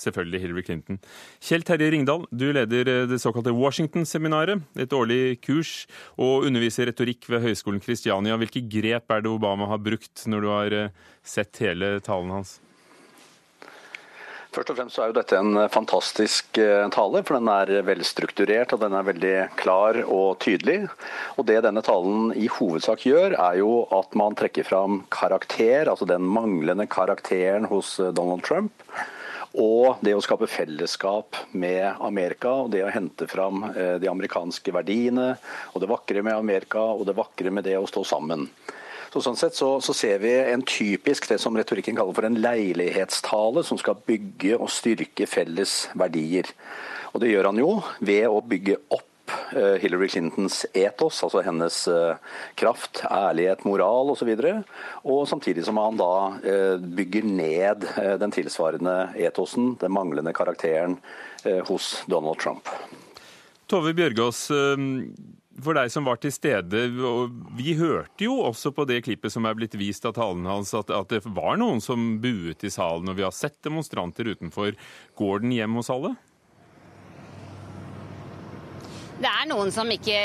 [0.00, 0.98] Selvfølgelig Hillary Clinton.
[1.44, 4.64] Kjell Terje Ringdal, du leder eh, det såkalte Washington-seminaret.
[4.80, 5.84] Et årlig kurs,
[6.18, 8.38] og underviser retorikk ved Høgskolen Kristiania.
[8.40, 10.90] Hvilke grep er det Obama har brukt når du har eh,
[11.22, 12.58] sett hele talen hans?
[14.50, 17.84] Først og fremst så er jo dette en eh, fantastisk eh, tale, for den er
[17.86, 20.88] velstrukturert og den er veldig klar og tydelig.
[21.38, 26.08] Og Det denne talen i hovedsak gjør, er jo at man trekker fram karakter, altså
[26.10, 28.74] den manglende karakteren hos eh, Donald Trump.
[29.60, 35.32] Og det å skape fellesskap med Amerika, og det å hente fram de amerikanske verdiene,
[35.74, 38.46] og det vakre med Amerika, og det vakre med det å stå sammen.
[39.10, 42.38] Så sånn sett så, så, ser vi en typisk det som retorikken kaller for en
[42.38, 46.46] leilighetstale, som skal bygge og styrke felles verdier.
[47.10, 51.80] Og Det gjør han jo ved å bygge opp eh, Hillary Clintons etos, altså hennes
[51.90, 54.30] eh, kraft, ærlighet, moral osv.
[54.30, 56.14] Og, så og samtidig som han da
[56.46, 57.90] eh, bygger ned
[58.22, 61.00] den tilsvarende etosen, den manglende karakteren,
[61.66, 62.68] hos Donald Trump.
[63.72, 64.42] Tove Bjørgaas,
[65.64, 66.86] for deg som var til stede,
[67.58, 70.92] vi hørte jo også på det klippet som er blitt vist av talen hans, at,
[70.94, 74.74] at det var noen som buet i salen, og vi har sett demonstranter utenfor.
[75.18, 76.14] Går den hjem hos alle?
[79.20, 80.16] Det er noen som ikke,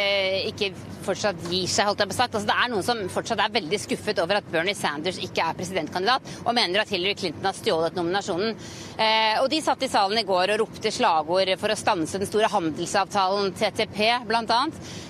[0.53, 0.69] ikke
[1.05, 2.35] fortsatt gir seg, holdt jeg på sagt.
[2.37, 5.57] Altså, det er noen som fortsatt er veldig skuffet over at Bernie Sanders ikke er
[5.57, 8.53] presidentkandidat, og mener at Hillary Clinton har stjålet nominasjonen.
[8.95, 12.29] Eh, og de satt i salen i går og ropte slagord for å stanse den
[12.29, 14.61] store handelsavtalen TTP, bl.a.,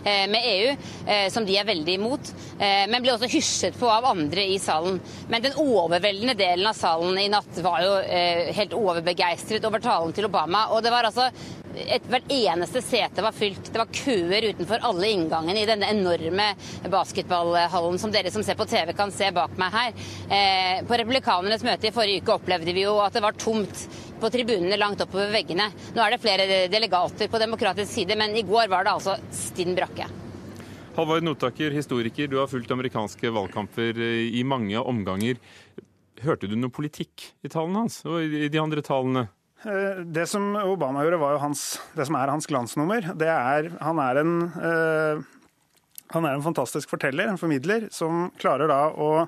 [0.01, 0.73] eh, med EU,
[1.05, 2.31] eh, som de er veldig imot.
[2.57, 4.97] Eh, men ble også hysjet på av andre i salen.
[5.29, 10.17] Men den overveldende delen av salen i natt var jo eh, helt overbegeistret over talen
[10.17, 10.71] til Obama.
[10.73, 11.29] Og det var altså
[12.09, 13.71] hvert eneste sete var fylt.
[13.71, 16.47] Det var køer utenfor alle inngangene i denne enorme
[16.91, 20.03] basketballhallen som dere som ser på TV kan se bak meg her.
[20.29, 23.85] Eh, på Republikanernes møte i forrige uke opplevde vi jo at det var tomt
[24.21, 25.69] på tribunene langt oppover veggene.
[25.95, 29.75] Nå er det flere delegater på demokratisk side, men i går var det altså stinn
[29.77, 30.07] brakke.
[30.95, 35.41] Halvard Notaker, historiker, du har fulgt amerikanske valgkamper eh, i mange omganger.
[36.23, 39.27] Hørte du noe politikk i talen hans og i de andre talene?
[39.65, 41.65] Eh, det som Obama gjorde, var jo hans,
[41.97, 43.09] det som er hans glansnummer.
[43.17, 45.23] Det er, han, er en, uh,
[46.13, 49.25] han er en fantastisk forteller, en formidler, som klarer da å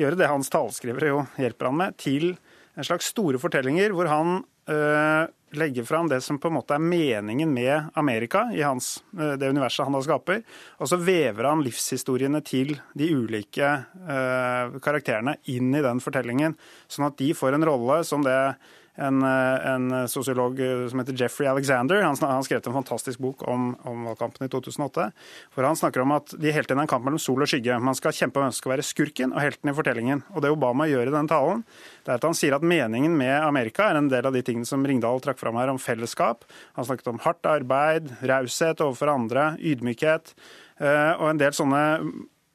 [0.00, 2.34] gjøre det hans taleskrivere jo hjelper han med, til
[2.76, 5.24] en slags store fortellinger hvor han uh,
[5.56, 9.88] legger fram det som på en måte er meningen med Amerika i hans, det universet
[9.88, 10.44] han da skaper.
[10.78, 13.72] Og så vever han livshistoriene til de ulike
[14.78, 16.54] karakterene inn i den fortellingen,
[16.86, 18.38] sånn at de får en rolle som det
[19.00, 22.02] en, eh, en sosiolog eh, som heter Jeffrey Alexander.
[22.02, 25.10] Han, han skrev en fantastisk bok om, om, valgkampen i 2008.
[25.54, 27.78] hvor Han snakker om at de hele tiden er en kamp mellom sol og skygge.
[27.80, 30.24] Man skal kjempe om hvem som skal være skurken og helten i fortellingen.
[30.34, 31.64] Og Det Obama gjør i den talen,
[32.04, 34.68] det er at han sier at meningen med Amerika er en del av de tingene
[34.68, 36.44] som Ringdal trakk fram her om fellesskap.
[36.76, 40.34] Han snakket om hardt arbeid, raushet overfor andre, ydmykhet.
[40.80, 41.82] Eh, og en del sånne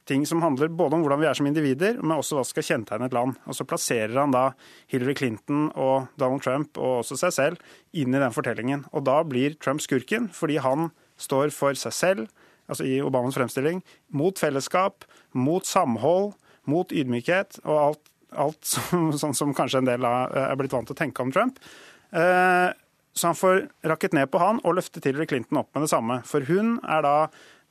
[0.06, 2.68] ting som handler både om hvordan vi er som individer, men også hva som skal
[2.70, 3.38] kjennetegne et land.
[3.50, 4.52] Og Så plasserer han da
[4.92, 8.86] Hillary Clinton og Donald Trump og også seg selv inn i den fortellingen.
[8.94, 12.30] Og da blir Trump skurken, fordi han står for seg selv,
[12.70, 16.34] altså i Obamas fremstilling, mot fellesskap, mot samhold,
[16.70, 18.14] mot ydmykhet og alt,
[18.46, 21.62] alt som, sånn som kanskje en del er blitt vant til å tenke om Trump.
[22.14, 22.72] Eh,
[23.16, 26.20] så han får rakket ned på han og løftet Hillary Clinton opp med det samme.
[26.28, 27.16] For hun er da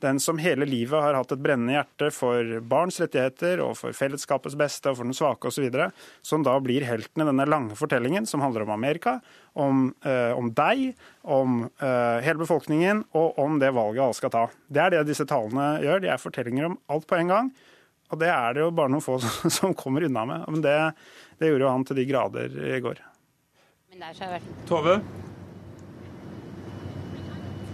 [0.03, 4.57] den som hele livet har hatt et brennende hjerte for barns rettigheter og for fellesskapets
[4.59, 5.67] beste og for den svake osv.,
[6.25, 9.19] som da blir helten i denne lange fortellingen som handler om Amerika,
[9.53, 10.91] om, eh, om deg,
[11.23, 14.45] om eh, hele befolkningen og om det valget alle skal ta.
[14.67, 16.03] Det er det disse talene gjør.
[16.03, 17.51] De er fortellinger om alt på en gang.
[18.13, 19.17] Og det er det jo bare noen få
[19.57, 20.47] som kommer unna med.
[20.51, 20.77] Men det,
[21.39, 23.01] det gjorde jo han til de grader i går.
[24.67, 24.99] Tove?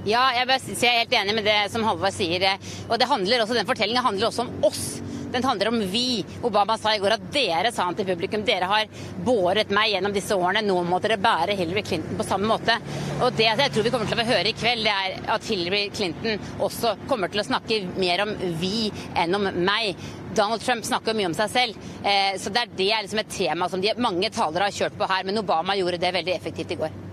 [0.02, 2.48] Ja, jeg, er helt enig med det som Halvard sier.
[2.88, 4.86] Og det handler også, Den fortellingen handler også om oss.
[5.32, 6.26] Den handler om vi.
[6.44, 8.90] Obama sa i går at dere sa han til publikum dere har
[9.24, 10.64] båret meg gjennom disse årene.
[10.66, 12.80] Nå må dere bære Hillary Clinton på samme måte.
[13.22, 15.84] Og det jeg tror vi kommer til å høre i kveld, det er at Hillary
[15.94, 18.90] Clinton også kommer til å snakke mer om vi
[19.22, 19.94] enn om meg.
[20.36, 23.68] Donald Trump snakker mye om seg selv, eh, så det er det liksom et tema
[23.70, 25.28] som de, mange talere har kjørt på her.
[25.28, 27.11] Men Obama gjorde det veldig effektivt i går.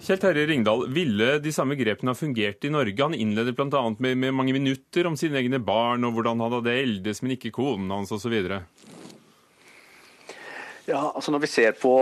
[0.00, 3.02] Kjell Terje Ringdal, ville de samme grepene ha fungert i Norge?
[3.02, 3.82] Han innleder bl.a.
[3.98, 7.52] Med, med mange minutter om sine egne barn og hvordan han hadde eldes, men ikke
[7.52, 8.38] konen hans osv.
[10.90, 11.92] Ja, altså Når vi ser på,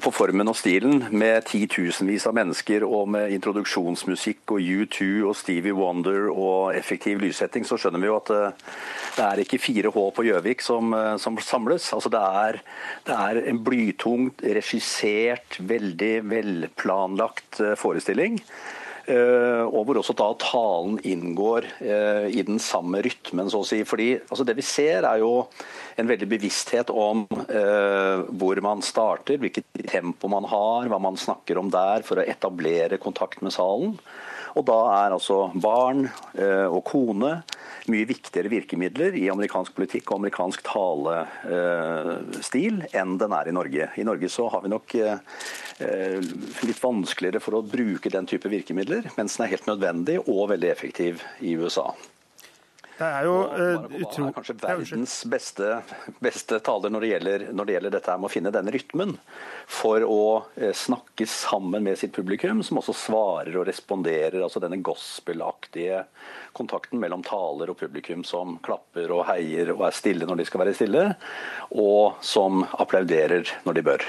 [0.00, 5.76] på, formen og stilen, med titusenvis av mennesker og med introduksjonsmusikk og U2 og Stevie
[5.76, 8.78] Wonder og effektiv lyssetting, så skjønner vi jo at eh,
[9.18, 11.90] det er ikke 4H på Gjøvik som, eh, som, samles.
[11.92, 12.60] Altså det er,
[13.04, 18.40] det er en blytungt, regissert, veldig velplanlagt eh, forestilling.
[19.08, 23.80] Eh, og hvor også da talen inngår eh, i den samme rytmen, så å si.
[23.88, 25.46] Fordi altså det vi ser er jo
[25.98, 31.58] en veldig bevissthet om uh, hvor man starter, hvilket tempo man har, hva man snakker
[31.58, 33.96] om der for å etablere kontakt med salen.
[34.56, 37.42] Og da er altså barn uh, og kone
[37.88, 41.26] mye viktigere virkemidler i amerikansk politikk og amerikansk talestil
[42.92, 43.84] enn den er i Norge.
[43.96, 45.18] I Norge så har vi nok eh,
[46.68, 50.70] litt vanskeligere for å bruke den type virkemidler, mens den er helt nødvendig og veldig
[50.74, 51.86] effektiv i USA.
[52.98, 55.76] Det er jo uh, er kanskje verdens beste,
[56.24, 59.12] beste taler når det, gjelder, når det gjelder dette med å finne denne rytmen.
[59.70, 64.40] For å uh, snakke sammen med sitt publikum, som også svarer og responderer.
[64.42, 66.02] Altså denne gospelaktige
[66.58, 70.64] kontakten mellom taler og publikum som klapper og heier og er stille når de skal
[70.64, 71.04] være stille,
[71.78, 74.08] og som applauderer når de bør.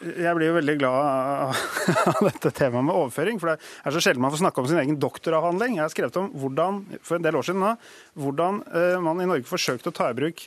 [0.00, 1.58] Jeg blir jo veldig glad
[2.14, 3.40] av dette temaet med overføring.
[3.40, 5.76] For det er så sjelden man får snakke om sin egen doktoravhandling.
[5.76, 7.74] Jeg har skrevet om hvordan, for en del år siden nå,
[8.24, 10.46] hvordan eh, man i Norge forsøkte å ta i bruk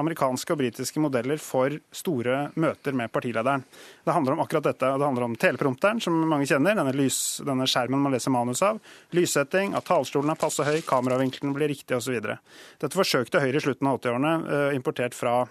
[0.00, 3.64] amerikanske og britiske modeller for store møter med partilederen.
[4.04, 4.90] Det handler om akkurat dette.
[4.90, 8.80] Det handler om teleprompteren, som mange kjenner, denne, lys, denne skjermen man leser manus av.
[9.16, 12.18] Lyssetting, at talerstolen er passe høy, kameravinkelen blir riktig osv.
[12.20, 15.42] Dette forsøkte Høyre i slutten av 80-årene, eh, importert fra,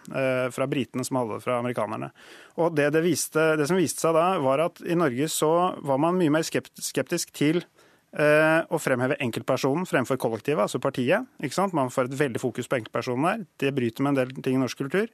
[0.54, 2.12] fra britene som hadde det fra amerikanerne.
[2.60, 5.52] Og det, det, viste, det som viste seg da, var at i Norge så
[5.86, 11.28] var man mye mer skeptisk til Eh, å fremheve enkeltpersonen fremfor kollektivet, altså partiet.
[11.45, 11.76] Ikke sant?
[11.78, 13.43] Man får et veldig fokus på enkeltpersonen der.
[13.62, 15.12] Det bryter med en del ting i norsk kultur.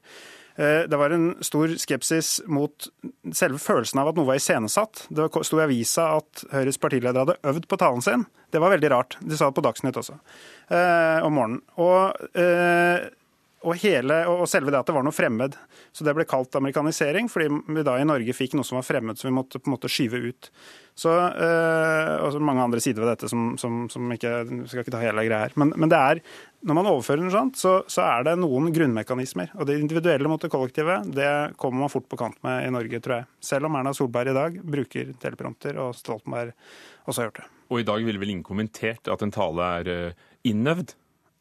[0.56, 2.88] Eh, det var en stor skepsis mot
[3.36, 5.06] selve følelsen av at noe var iscenesatt.
[5.12, 8.24] Det sto i avisa at Høyres partileder hadde øvd på talen sin.
[8.52, 9.18] Det var veldig rart.
[9.20, 11.62] De sa det på Dagsnytt også eh, om morgenen.
[11.76, 12.16] Og,
[13.66, 15.56] og, hele, og selve det at det var noe fremmed.
[15.96, 19.18] Så det ble kalt amerikanisering, fordi vi da i Norge fikk noe som var fremmed,
[19.18, 20.50] som vi måtte på en måte skyve ut.
[20.96, 24.32] Så, øh, og så mange andre sider ved dette som, som, som ikke
[24.70, 25.56] skal ikke ta hele greia her.
[25.60, 26.22] Men, men, det er,
[26.64, 29.52] når man overfører noe sånt, så, så, er det noen grunnmekanismer.
[29.60, 33.02] Og det individuelle mot det kollektive det kommer man fort på kant med i Norge,
[33.04, 33.30] tror jeg.
[33.50, 36.56] Selv om Erna Solberg i dag bruker teleprompter, og Stoltenberg
[37.10, 37.50] også har gjort det.
[37.74, 40.96] Og i dag ville vel ingen kommentert at en tale er øh, innøvd?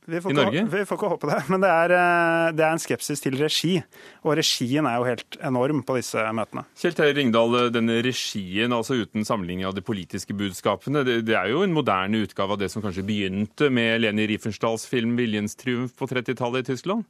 [0.04, 1.38] Vi får, ikke, vi får ikke håpe det.
[1.48, 3.78] Men det er, eh, det er, en skepsis til regi.
[4.24, 6.66] Og regien er jo helt enorm på disse møtene.
[6.76, 11.54] Kjell Terje Ringdal, denne regien, altså uten sammenligning av de politiske budskapene, det, det, er
[11.54, 15.96] jo en moderne utgave av det som kanskje begynte med Leni Riefenstahls film 'Viljens triumf'
[15.96, 17.08] på 30-tallet i Tyskland?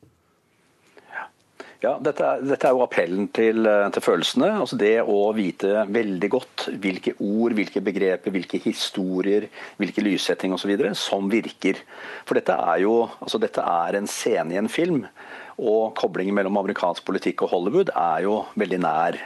[1.84, 4.48] Ja, dette er, dette er, jo appellen til, eh, til, følelsene.
[4.62, 10.72] altså Det å vite veldig godt hvilke ord, hvilke begreper, hvilke historier, hvilke lyssetting osv.
[10.96, 11.82] som virker.
[12.24, 15.04] For dette er jo altså dette er en scene i en film.
[15.60, 19.20] Og koblingen mellom amerikansk politikk og Hollywood er jo veldig nær.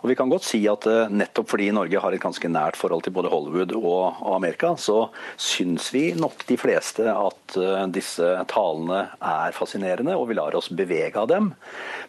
[0.00, 3.04] Og vi kan godt si at eh, nettopp fordi Norge har et ganske nært forhold
[3.04, 5.10] til både Hollywood og Amerika, så
[5.40, 10.70] syns vi nok de fleste at eh, disse talene er fascinerende, og vi lar oss
[10.72, 11.50] bevege av dem.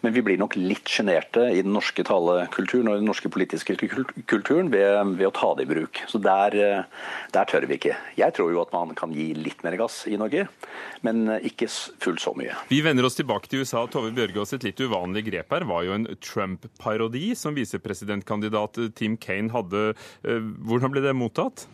[0.02, 4.72] Men vi blir nok litt sjenerte i den norske talekulturen og den norske politiske kulturen
[4.72, 6.02] ved, ved å ta det i bruk.
[6.08, 7.04] Så der, eh,
[7.36, 7.98] der, tør vi ikke.
[8.16, 10.46] Jeg tror jo at man kan gi litt mer gass i Norge,
[11.04, 11.68] men ikke
[12.00, 12.56] fullt så mye.
[12.70, 13.84] Vi vender oss tilbake til USA.
[13.90, 19.16] Tove Bjørgaas et litt uvanlig grep her var jo en Trump-parodi som viser visepresidentkandidat Tim
[19.16, 19.94] Kane hadde.
[20.24, 21.66] Eh, hvordan ble det mottatt?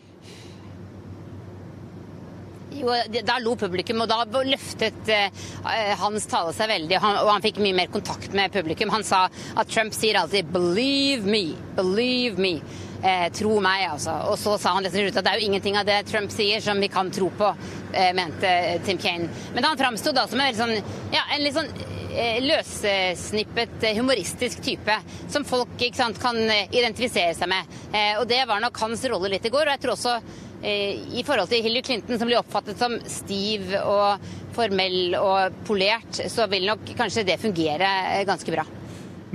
[2.71, 2.93] Jo,
[3.25, 6.99] Da lo publikum, og da løftet eh, hans tale seg veldig.
[7.01, 8.89] Han, og han, fikk mye mer kontakt med publikum.
[8.89, 12.61] Han sa at Trump sier alltid 'believe me', 'believe me'.
[12.99, 14.15] Eh, tro meg, altså.
[14.31, 16.89] Og så sa han at det er jo ingenting av det Trump sier som vi
[16.91, 17.53] kan tro på,
[17.93, 19.29] eh, mente Tim Kane.
[19.53, 20.75] Men han framsto da som en, sånn,
[21.13, 21.71] ja, en litt sånn
[22.09, 24.95] Eh, løssnippet, eh, humoristisk type
[25.29, 27.77] som folk sant, kan eh, identifisere seg med.
[28.19, 29.67] Og Det var nok hans rolle litt i går.
[29.67, 30.21] og jeg tror også
[30.59, 34.19] i forhold til Hillary Clinton, som blir oppfattet som stiv og
[34.51, 38.67] formell og polert, så vil nok kanskje det fungere ganske bra.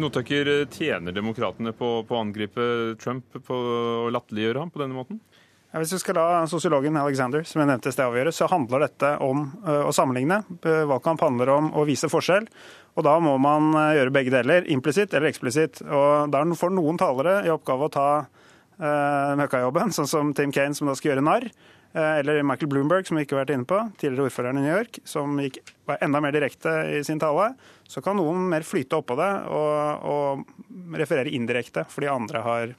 [0.00, 2.64] Notaker, tjener demokratene på, å angripe
[2.98, 5.20] Trump å latterliggjøre ham på denne måten?
[5.74, 9.44] Hvis vi skal la sosiologen Alexander som jeg nevnte sted avgjøre, så handler dette om
[9.66, 10.40] uh, å sammenligne.
[10.62, 12.46] Valgkamp handler om å vise forskjell.
[12.94, 15.80] Og da må man gjøre begge deler, implisitt eller eksplisitt.
[15.83, 20.78] Og da får noen talere i oppgave å ta uh, møkkajobben, sånn som Tim Kane,
[20.78, 21.48] som da skal gjøre narr.
[21.94, 24.98] Eller Michael Bloomberg, som vi ikke har vært inne på, tidligere ordføreren i New York,
[25.07, 27.52] som gikk, var enda mer direkte i sin tale.
[27.87, 32.74] Så kan noen mer flyte oppå det og, og referere indirekte, fordi andre har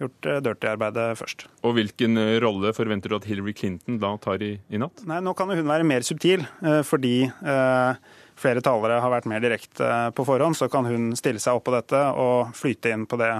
[0.00, 1.46] gjort eh, dirty-arbeidet først.
[1.64, 5.04] Og Hvilken eh, rolle forventer du at Hillary Clinton da tar i, i natt?
[5.08, 7.16] Nei, Nå kan hun være mer subtil, eh, fordi
[8.36, 10.58] flere talere har vært mer direkte på forhånd.
[10.58, 13.32] Så kan hun stille seg opp på dette og flyte inn på det,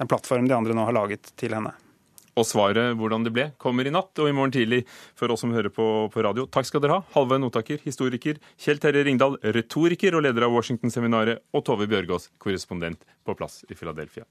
[0.00, 1.74] den plattformen de andre nå har laget til henne.
[2.38, 4.82] Og svaret hvordan det ble, kommer i natt og i morgen tidlig
[5.18, 6.46] for oss som hører på, på radio.
[6.48, 11.44] Takk skal dere ha, Halve Notaker, historiker, Kjell Terje Ringdal, retoriker og leder av Washington-seminaret,
[11.52, 14.24] og Tove Bjørgaas, korrespondent på plass i Philadelphia.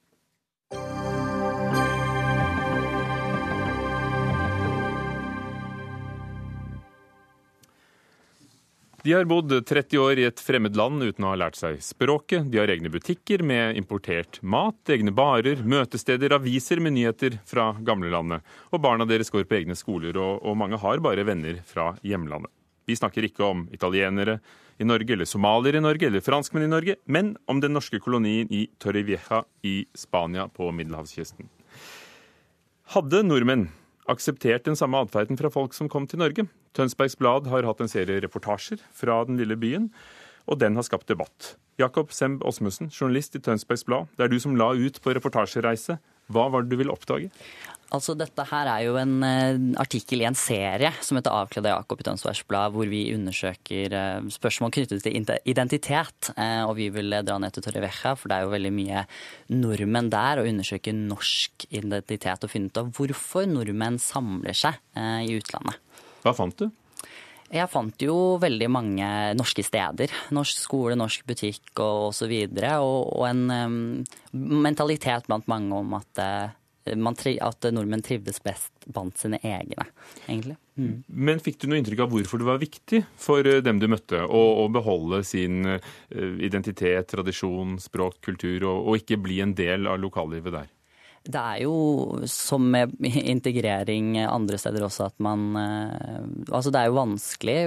[9.04, 12.46] De har bodd 30 år i et fremmed land uten å ha lært seg språket.
[12.54, 18.46] De har egne butikker med importert mat, egne barer, møtesteder, aviser med nyheter fra gamlelandet.
[18.70, 22.54] Og barna deres går på egne skoler, og, og mange har bare venner fra hjemlandet.
[22.86, 24.38] Vi snakker ikke om italienere
[24.78, 28.54] i Norge, eller somaliere i Norge, eller franskmenn i Norge, men om den norske kolonien
[28.54, 31.50] i Torrevieja i Spania på middelhavskysten.
[32.94, 33.72] Hadde nordmenn
[34.12, 36.46] akseptert den samme atferden fra folk som kom til Norge.
[36.78, 39.90] Tønsbergs Blad har hatt en serie reportasjer fra den lille byen,
[40.48, 41.56] og den har skapt debatt.
[41.82, 46.00] Jakob Semb Osmussen, journalist i Tønsbergs Blad, det er du som la ut på reportasjereise.
[46.32, 47.32] Hva var det du ville oppdage?
[47.92, 51.82] Altså, Dette her er jo en uh, artikkel i en serie som heter 'Avkledd av
[51.82, 56.32] Jakob' i Tønsbergs Blad, hvor vi undersøker uh, spørsmål knyttet til identitet.
[56.38, 59.04] Uh, og vi vil dra ned til Torrevieja, for det er jo veldig mye
[59.52, 65.36] nordmenn der, og undersøke norsk identitet og finne ut av hvorfor nordmenn samler seg i
[65.36, 65.76] utlandet.
[66.22, 66.70] Hva fant du?
[67.52, 70.14] Jeg fant jo veldig mange norske steder.
[70.32, 72.32] Norsk skole, norsk butikk og osv.
[72.32, 76.24] Og, og, og en um, mentalitet blant mange om at
[76.98, 79.86] man, at nordmenn trivdes best blant sine egne,
[80.26, 80.56] egentlig.
[80.80, 81.04] Mm.
[81.08, 84.24] Men fikk du noe inntrykk av hvorfor det var viktig for eh, dem du møtte
[84.26, 85.80] å, å beholde sin uh,
[86.42, 90.72] identitet, tradisjon, språk, kultur, og, og ikke bli en del av lokallivet der?
[91.22, 91.74] Det er jo
[92.30, 97.58] som med integrering andre steder også at man eh, Altså det er jo vanskelig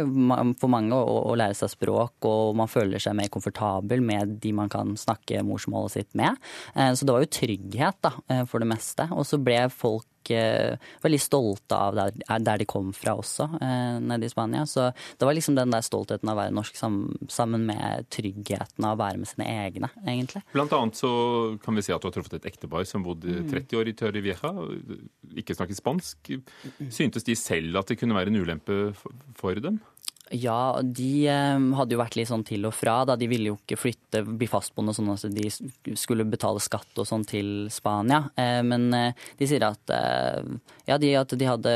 [0.59, 4.53] for mange å, å, lære seg språk, og man føler seg mer komfortabel med de
[4.57, 6.41] man kan snakke morsmålet sitt med.
[6.75, 9.07] Eh, så det var jo trygghet da, eh, for det meste.
[9.15, 14.01] Og så ble folk Eh, veldig stolte av der, der, de kom fra også, eh,
[14.01, 14.65] nede i Spania.
[14.67, 18.97] Så det var liksom den der stoltheten av å være norsk sammen med tryggheten av
[18.97, 20.45] å være med sine egne, egentlig.
[20.53, 21.13] Blant annet så
[21.65, 23.79] kan vi si at du har truffet et ektepar som bodde 30 mm.
[23.81, 24.53] år i Torrevieja,
[25.43, 26.35] ikke snakket spansk.
[26.89, 28.79] Syntes de selv at det kunne være en ulempe
[29.39, 29.81] for dem?
[30.35, 32.97] Ja, de eh, hadde jo vært litt sånn til og fra.
[33.07, 35.47] da De ville jo ikke flytte, bli fastboende sånn at de
[35.99, 38.25] skulle betale skatt og sånn til Spania.
[38.41, 39.95] Eh, men eh, de sier at,
[40.89, 41.75] ja, de, at de hadde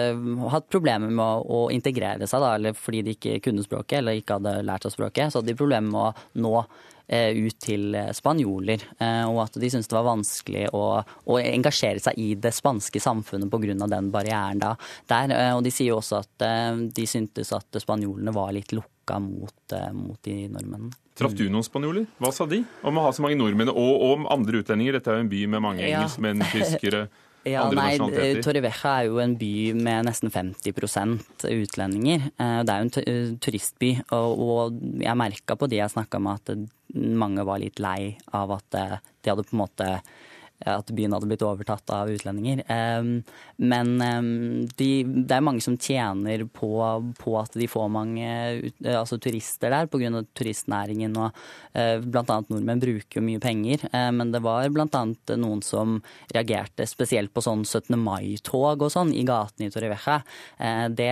[0.55, 4.19] hatt problemer med å, å integrere seg, da, eller fordi de ikke kunne språket eller
[4.19, 5.31] ikke hadde lært seg språket.
[5.31, 6.67] Så hadde de problemer med å nå
[7.09, 8.85] ut til eh, spanjoler.
[9.01, 13.01] Eh, og at de syntes det var vanskelig å, å, engasjere seg i det spanske
[13.03, 13.75] samfunnet pga.
[13.89, 14.75] den barrieren da,
[15.09, 15.35] der.
[15.57, 16.47] Og de sier jo også at
[16.95, 20.93] de syntes at spanjolene var litt lukka mot, mot de nordmennene.
[21.19, 22.05] Traff du noen spanjoler?
[22.23, 24.99] Hva sa de om å ha så mange nordmenn og, og andre utlendinger?
[24.99, 26.03] Dette er jo en by med mange ja.
[26.03, 27.09] engelskmenn, tyskere
[27.49, 27.95] Ja, nei,
[28.43, 32.27] Torrevieja er jo en by med nesten 50% utlendinger.
[32.37, 37.45] Det er jo en turistby, og jeg merka på de jeg snakka med at mange
[37.45, 39.89] var litt lei av at eh, de hadde på en måte
[40.67, 42.65] at byen hadde blitt overtatt av utlendinger.
[43.57, 43.93] Men
[44.79, 46.71] de, det er mange som tjener på,
[47.21, 48.29] på, at de får mange
[48.83, 50.23] altså turister der pga.
[50.35, 51.17] turistnæringen.
[51.17, 51.31] og
[51.73, 52.41] eh, Bl.a.
[52.49, 53.85] nordmenn bruker mye penger.
[53.93, 55.05] Eh, men det var bl.a.
[55.37, 55.99] noen som
[56.35, 57.97] reagerte spesielt på sånn 17.
[57.99, 60.21] mai-tog og sånn i gatene i Torrevieja.
[60.59, 61.11] Eh, det,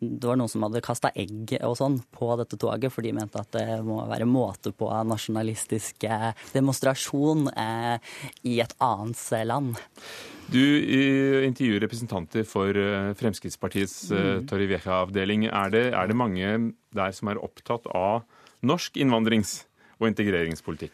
[0.00, 3.40] det, var noen som hadde kasta egg og sånn på dette toget, for de mente
[3.40, 6.06] at det må være måte på nasjonalistisk
[6.54, 7.48] demonstrasjon
[8.48, 9.76] i et annet land.
[10.52, 14.48] Du intervjuer representanter for eh, Fremskrittspartiets eh, mm.
[14.50, 15.46] Torrevieja-avdeling.
[15.48, 16.50] Er, er, det mange
[16.94, 18.24] der som er opptatt av
[18.64, 19.62] norsk innvandrings-
[20.00, 20.92] og integreringspolitikk?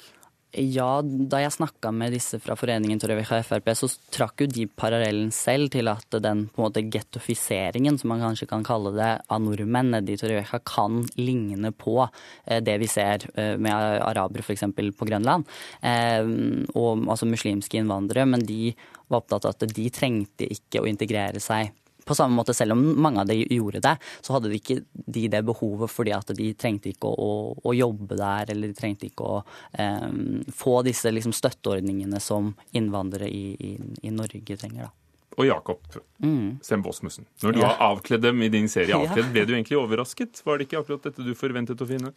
[0.51, 5.29] Ja, da jeg snakka med disse fra foreningen Torrevieja Frp, så trakk jo de parallellen
[5.31, 9.45] selv til at den på en måte gettofiseringen, som man kanskje kan kalle det, av
[9.45, 14.67] nordmenn nede i Torrevieja kan ligne på eh, det vi ser eh, med arabere f.eks.
[14.75, 15.47] på Grønland,
[15.87, 16.27] eh,
[16.75, 18.27] og altså muslimske innvandrere.
[18.35, 18.73] Men de
[19.07, 21.71] var opptatt av at de trengte ikke å integrere seg
[22.05, 25.27] på samme måte, selv om mange av de gjorde det, så hadde de ikke de
[25.33, 29.09] det behovet fordi at de trengte ikke å, å, å jobbe der, eller de trengte
[29.11, 33.75] ikke å um, få disse liksom, støtteordningene som innvandrere i, i,
[34.07, 34.89] i Norge trenger.
[34.89, 34.95] da
[35.41, 35.79] og Jakob
[36.19, 36.59] mm.
[36.63, 37.25] Sem-Bosmussen.
[37.43, 37.71] Når du ja.
[37.71, 40.43] har avkledd dem i din serie Avkledd, ble du egentlig overrasket?
[40.45, 42.13] Var det ikke akkurat dette du forventet å finne?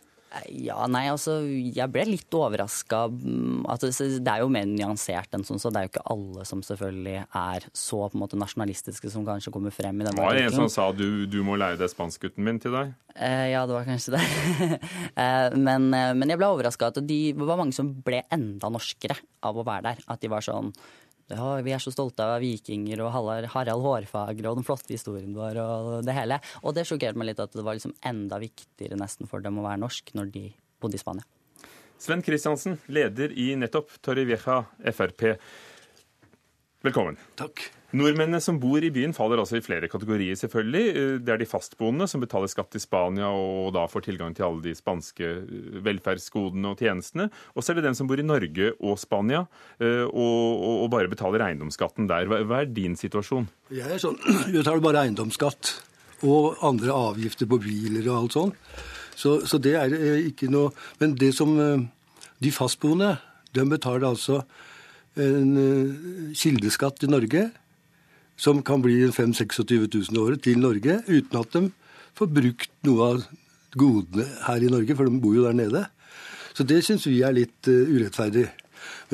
[0.49, 3.03] Ja, nei, altså jeg ble litt overraska.
[3.69, 6.63] Altså, det er jo mer nyansert enn sånn, så det er jo ikke alle som
[6.65, 10.41] selvfølgelig er så på en måte nasjonalistiske som kanskje kommer frem i denne Det var
[10.41, 12.95] en som sa du, du må lære deg spansk, gutten min, til deg?
[13.13, 14.23] Eh, ja, det var kanskje det.
[15.21, 19.19] eh, men, eh, men, jeg ble overraska at de var mange som ble enda norskere
[19.45, 20.03] av å være der.
[20.09, 20.73] At de var sånn
[21.33, 25.59] ja, vi er så stolte av vikinger og Harald Hårfagre og den flotte historien vår
[25.63, 26.39] og det hele.
[26.63, 29.65] Og det sjokkerte meg litt at det var liksom enda viktigere nesten for dem å
[29.65, 30.47] være norsk når de
[30.83, 31.27] bodde i Spania.
[32.03, 35.37] Sven Kristiansen, leder i nettopp Torrevieja Frp.
[36.83, 37.15] Velkommen.
[37.39, 37.61] Takk.
[37.95, 41.21] Nordmennene som bor i byen faller altså i flere kategorier, selvfølgelig.
[41.23, 44.59] Det er de fastboende som betaler skatt i Spania og da får tilgang til alle
[44.65, 47.29] de spanske eh, velferdsgodene og tjenestene.
[47.55, 49.45] Og så er det den som bor i Norge og Spania
[49.77, 52.27] eh, og, og bare betaler eiendomsskatten der.
[52.27, 53.47] Hva, er din situasjon?
[53.71, 54.19] Jeg er sånn,
[54.49, 55.71] jeg betaler bare eiendomsskatt
[56.27, 58.75] og andre avgifter på biler og alt sånt.
[59.15, 63.13] Så, så det er eh, ikke noe Men det som de fastboende,
[63.55, 64.41] de betaler altså
[65.19, 67.47] en kildeskatt i Norge
[68.39, 71.67] som kan bli 5 26 000 året til Norge, uten at de
[72.17, 73.23] får brukt noe av
[73.77, 75.85] godene her i Norge, for de bor jo der nede.
[76.53, 78.47] Så det syns vi er litt uh, urettferdig.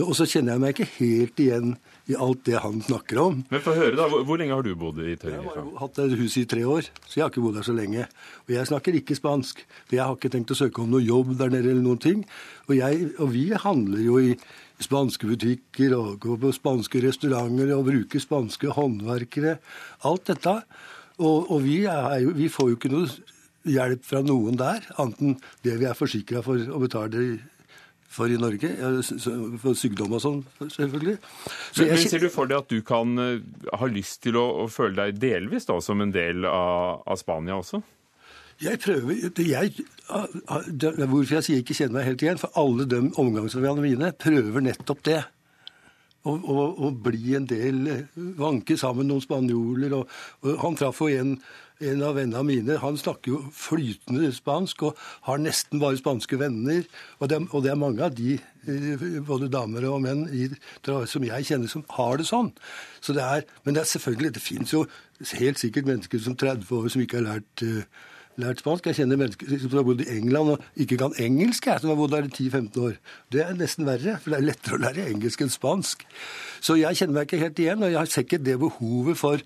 [0.04, 1.76] Og så kjenner jeg meg ikke helt igjen
[2.10, 3.42] i alt det han snakker om.
[3.52, 4.08] Men få høre, da.
[4.10, 5.44] Hvor lenge har du bodd i Tøyen?
[5.46, 7.76] Jeg har hatt et hus i tre år, så jeg har ikke bodd der så
[7.78, 8.08] lenge.
[8.48, 9.62] Og jeg snakker ikke spansk.
[9.86, 12.24] For jeg har ikke tenkt å søke om noe jobb der nede eller noen ting.
[12.68, 14.34] Og, jeg, og vi handler jo i
[14.82, 19.60] spanske butikker og går på spanske restauranter og bruker spanske håndverkere.
[20.10, 20.56] Alt dette.
[21.20, 23.10] Og, og vi, jo, vi, får jo ikke noe
[23.70, 27.26] hjelp fra noen der, annet enn det vi er forsikra for å betale
[28.10, 28.72] for i Norge.
[29.62, 31.16] For sykdom og sånn, selvfølgelig.
[31.72, 33.38] Så Men, jeg, Ser du for deg at du kan uh,
[33.80, 37.60] ha lyst til å, å, føle deg delvis da, som en del av, av Spania
[37.60, 37.82] også?
[38.60, 42.42] Jeg prøver jeg, Hvorfor jeg sier ikke kjenner meg helt igjen?
[42.42, 45.22] For alle de omgangsrevyene mine prøver nettopp det.
[46.28, 49.96] Å, å, å, bli en del eh, Vanke sammen noen spanjoler.
[49.96, 51.38] Og, og han traff jo en
[51.80, 56.84] en av vennene mine han snakker jo flytende spansk og har nesten bare spanske venner.
[57.20, 58.36] Og det, og det er mange av de,
[58.68, 60.50] eh, både damer og menn, i,
[60.84, 62.52] som jeg kjenner, som har det sånn.
[63.00, 64.86] Så det er, men det er selvfølgelig, det fins jo
[65.40, 68.06] helt sikkert mennesker som 30 år som ikke har lært, uh,
[68.40, 68.88] lært spansk.
[68.88, 72.00] Jeg kjenner mennesker som har bodd i England og ikke kan engelsk, jeg, som har
[72.00, 73.00] bodd der i 10-15 år.
[73.32, 76.08] Det er nesten verre, for det er lettere å lære engelsk enn spansk.
[76.64, 79.44] Så jeg kjenner meg ikke helt igjen, og jeg ser ikke det behovet for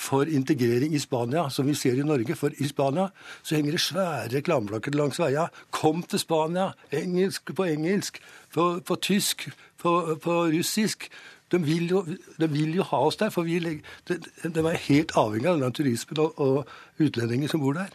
[0.00, 2.36] for integrering i Spania som vi ser i Norge.
[2.38, 3.10] For i Spania
[3.42, 5.48] så henger det svære reklameblokker langs veia.
[5.70, 6.70] Kom til Spania!
[6.92, 8.20] Engelsk på engelsk,
[8.54, 9.48] på, på tysk,
[9.78, 9.92] på,
[10.22, 11.10] på, russisk.
[11.52, 12.04] De vil, jo,
[12.40, 15.74] de vil, jo, ha oss der, for vi, de, de er helt avhengig av denne
[15.74, 17.92] turismen og, og utlendinger som bor der.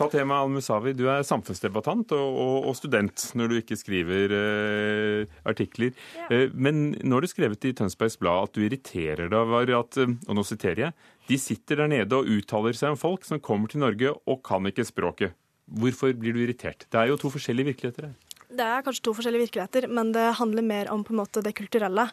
[0.00, 5.92] Fatema Al-Musawi, du er samfunnsdebattant og, og, og, student når du ikke skriver uh, artikler.
[6.16, 6.46] Ja.
[6.46, 10.00] Uh, men nå har du skrevet i Tønsbergs Blad at du irriterer deg over at
[10.00, 10.96] eh, og nå siterer jeg,
[11.28, 14.66] de sitter der nede og uttaler seg om folk som kommer til Norge og kan
[14.70, 15.36] ikke språket.
[15.70, 16.88] Hvorfor blir du irritert?
[16.90, 18.16] Det er jo to forskjellige virkeligheter her.
[18.50, 21.52] Det er kanskje to forskjellige virkeligheter, men det handler mer om på en måte det
[21.54, 22.08] kulturelle.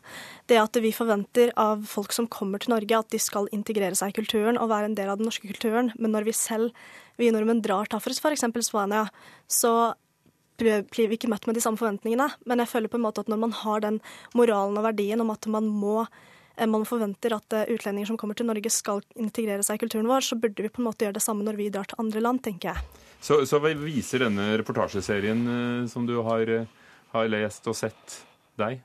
[0.46, 4.14] Det at vi forventer av folk som kommer til Norge, at de skal integrere seg
[4.14, 5.90] i kulturen og være en del av den norske kulturen.
[5.98, 6.78] Men når vi selv,
[7.18, 8.46] vi nordmenn, drar til f.eks.
[8.70, 9.08] Spania,
[9.50, 9.96] så
[10.62, 12.30] blir vi ikke møtt med de samme forventningene.
[12.46, 14.02] Men jeg føler på en måte at når man har den
[14.38, 16.04] moralen og verdien om at man må
[16.66, 20.26] man forventer at eh, utlendinger som kommer til Norge skal integrere seg i kulturen vår,
[20.26, 22.42] så burde vi på en måte gjøre det samme når vi drar til andre land,
[22.48, 23.04] tenker jeg.
[23.22, 26.54] Så, så viser denne reportasjeserien eh, som du har,
[27.14, 28.18] har lest og sett,
[28.58, 28.82] deg?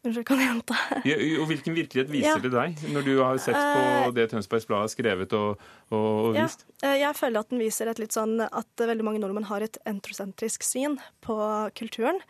[0.00, 0.76] Unnskyld, kan jeg gjenta?
[1.10, 2.40] ja, og Hvilken virkelighet viser ja.
[2.40, 5.60] det deg, når du har sett på eh, det Tønsbergs Blad har skrevet og,
[5.92, 6.64] og, vist?
[6.80, 6.94] Ja.
[6.94, 9.76] Eh, jeg føler at den viser et litt sånn at veldig mange nordmenn har et
[9.90, 11.36] entrosentrisk syn på
[11.76, 12.22] kulturen.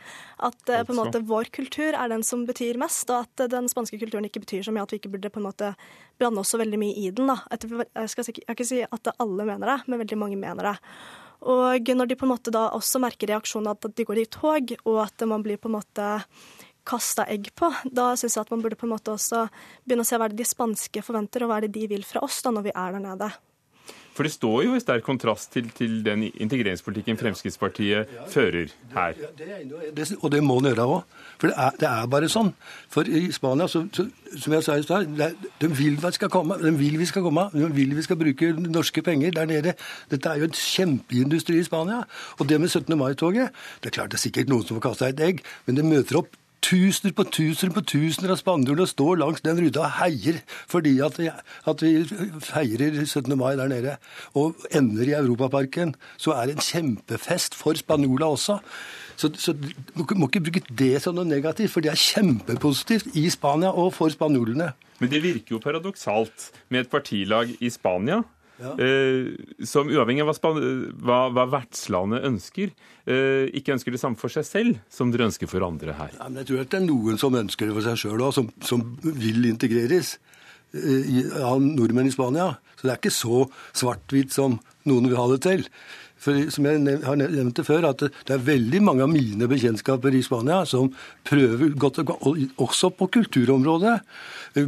[0.43, 0.83] At altså.
[0.89, 4.27] på en måte vår kultur er den som betyr mest, og at den spanske kulturen
[4.27, 5.73] ikke betyr så mye at vi ikke burde på en måte
[6.19, 7.31] blande oss så veldig mye i den.
[7.31, 7.39] Da.
[7.55, 10.79] Jeg skal ikke si at alle mener det, men veldig mange mener det.
[11.41, 14.75] Og når de på en måte da også merker reaksjonen at de går i tog,
[14.85, 16.09] og at man blir på en måte
[16.87, 17.71] kasta egg på.
[17.85, 19.47] Da syns jeg at man burde på en måte også
[19.85, 22.07] begynne å se hva er det de spanske forventer, og hva er det de vil
[22.07, 23.31] fra oss da når vi er der nede.
[24.21, 29.15] For det står jo i sterk kontrast til, til den integreringspolitikken Fremskrittspartiet ja, fører her.
[29.39, 29.47] Det,
[29.97, 31.15] det og det må den gjøre òg.
[31.41, 32.51] For det er, det er, bare sånn.
[32.93, 34.05] For i Spania, så, så,
[34.35, 35.09] som jeg sa i stad,
[35.63, 36.59] de vil vi skal komme.
[36.61, 37.47] De vil vi skal komme.
[37.55, 39.77] De vil vi skal bruke norske penger der nede.
[40.13, 42.03] Dette er jo en kjempeindustri i Spania.
[42.39, 42.99] Og det med 17.
[42.99, 45.87] mai-toget Det er klart det er sikkert noen som får kasta et egg, men det
[45.87, 50.41] møter opp tusener på tusener på tusener av spanjoler står langs den ruta og heier
[50.71, 51.29] fordi at vi,
[51.73, 51.93] at vi,
[52.45, 53.37] feirer 17.
[53.39, 53.97] mai der nede.
[54.37, 55.95] Og ender i Europaparken.
[56.17, 58.61] Så er det en kjempefest for spanjola også.
[59.17, 63.27] Så, så du må ikke bruke det som noe negativt, for det er kjempepositivt i
[63.33, 64.71] Spania og for spanjolene.
[65.01, 68.23] Men det virker jo paradoksalt med et partilag i Spania
[68.61, 68.73] ja.
[68.77, 70.53] Eh, som uavhengig av hva,
[71.01, 72.73] hva, hva vertslandet ønsker,
[73.09, 76.13] eh, ikke ønsker det samme for seg selv som dere ønsker for andre her.
[76.19, 78.35] Ja, men jeg tror at det er noen som ønsker det for seg sjøl òg,
[78.37, 80.17] som, som, vil integreres
[80.77, 82.53] eh, av nordmenn i Spania.
[82.77, 83.47] Så det er ikke så
[83.77, 85.67] svart-hvitt som noen vil ha det til.
[86.21, 90.15] For som jeg har nevnt det før, at det er veldig mange av mine bekjentskaper
[90.17, 90.91] i Spania som
[91.27, 92.03] prøver godt,
[92.61, 93.97] også på kulturområdet.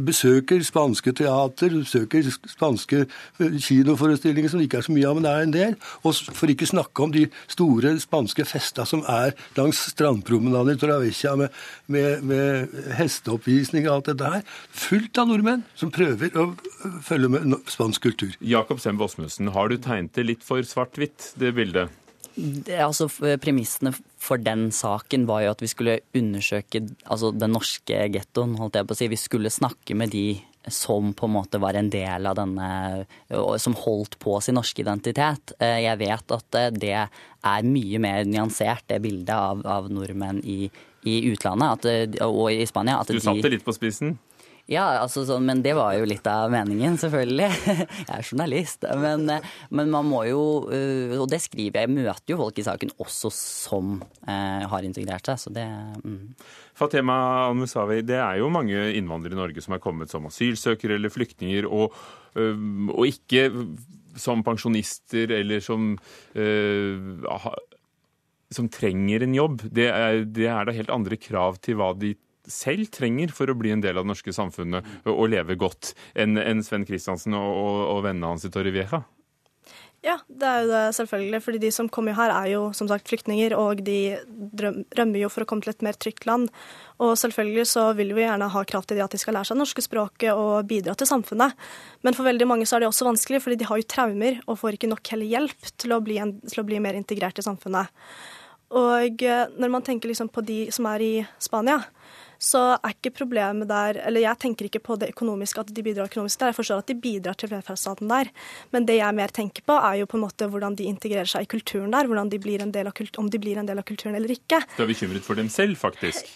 [0.03, 5.27] Besøker spanske teater, besøker spanske eh, kinoforestillinger som det ikke er så mye av, men
[5.27, 5.75] det er en del.
[6.07, 11.35] Og for ikke snakke om de store spanske festa som er langs strandpromenaden i Torravecchia
[11.39, 11.59] med,
[11.91, 14.47] med, med hesteoppvisning og alt dette her.
[14.85, 16.49] Fullt av nordmenn som prøver å
[17.03, 18.33] følge med spansk kultur.
[18.39, 21.33] Jakob Semb Åsmundsen, har du tegnet det litt for svart-hvitt?
[21.45, 21.99] Det bildet?
[22.33, 23.05] Det, altså,
[23.41, 28.55] premissene for den saken var jo at vi skulle undersøke altså, den norske gettoen.
[28.57, 29.09] holdt jeg på å si.
[29.11, 30.41] Vi skulle snakke med de
[30.71, 32.67] som på en måte var en del av denne
[33.59, 35.53] Som holdt på sin norske identitet.
[35.59, 40.71] Jeg vet at det er mye mer nyansert, det bildet av, av nordmenn i,
[41.03, 43.01] i utlandet at, og i Spania.
[43.03, 44.15] du satte det litt på spissen?
[44.71, 47.49] Ja, altså, så, men det var jo litt av meningen, selvfølgelig.
[48.07, 48.85] Jeg er journalist.
[49.01, 49.27] Men,
[49.67, 53.31] men, man må jo, øh, og det skriver jeg, møter jo folk i saken også
[53.35, 55.41] som eh, har integrert seg.
[55.41, 55.67] så det...
[56.05, 56.31] Mm.
[56.79, 57.17] Fatema
[57.49, 61.67] Al-Musawi, det er jo mange innvandrere i Norge som er kommet som asylsøkere eller flyktninger,
[61.67, 61.93] og,
[62.39, 63.49] øh, og ikke
[64.15, 65.93] som pensjonister eller som
[66.37, 67.21] øh,
[68.53, 69.63] som trenger en jobb.
[69.73, 72.13] Det er, det er da helt andre krav til hva de
[72.51, 76.37] selv trenger for å bli en del av det norske samfunnet og leve godt, enn
[76.41, 79.03] en Sven Kristiansen og, og, og vennene hans i Torrevieja?
[80.03, 81.39] Ja, det er jo det selvfølgelig.
[81.45, 84.17] fordi de som kommer her er jo som sagt flyktninger, og de
[84.59, 86.49] rømmer jo for å komme til et mer trygt land.
[86.99, 89.55] Og selvfølgelig så vil vi gjerne ha krav til de at de skal lære seg
[89.55, 91.55] det norske språket og bidra til samfunnet.
[92.03, 94.59] Men for veldig mange så er det også vanskelig, fordi de har jo traumer og
[94.59, 97.47] får ikke nok heller hjelp til å bli, en, til å bli mer integrert i
[97.47, 98.03] samfunnet.
[98.75, 101.79] Og eh, når man tenker liksom på de som er i Spania,
[102.43, 106.09] så er ikke problemet der Eller jeg tenker ikke på det økonomiske, at de bidrar
[106.11, 106.51] økonomisk der.
[106.51, 108.31] Jeg forstår at de bidrar til velferdsstaten der.
[108.75, 111.45] Men det jeg mer tenker på, er jo på en måte hvordan de integrerer seg
[111.45, 112.09] i kulturen der.
[112.09, 114.59] hvordan de blir en del av om de blir en del av kulturen eller ikke.
[114.75, 116.33] Du er bekymret for dem selv, faktisk?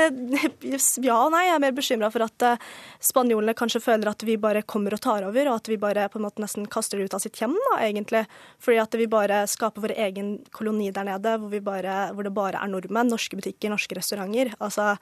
[1.08, 1.44] ja og nei.
[1.44, 2.66] Jeg er mer bekymra for at uh,
[3.04, 6.20] spanjolene kanskje føler at vi bare kommer og tar over, og at vi bare på
[6.20, 8.24] en måte nesten kaster det ut av sitt hjem, da, egentlig.
[8.64, 12.64] Fordi at vi bare skaper vår egen koloni der nede, hvor, bare, hvor det bare
[12.64, 14.54] er nordmenn, norske butikker, norske restauranter.
[14.58, 14.94] Altså,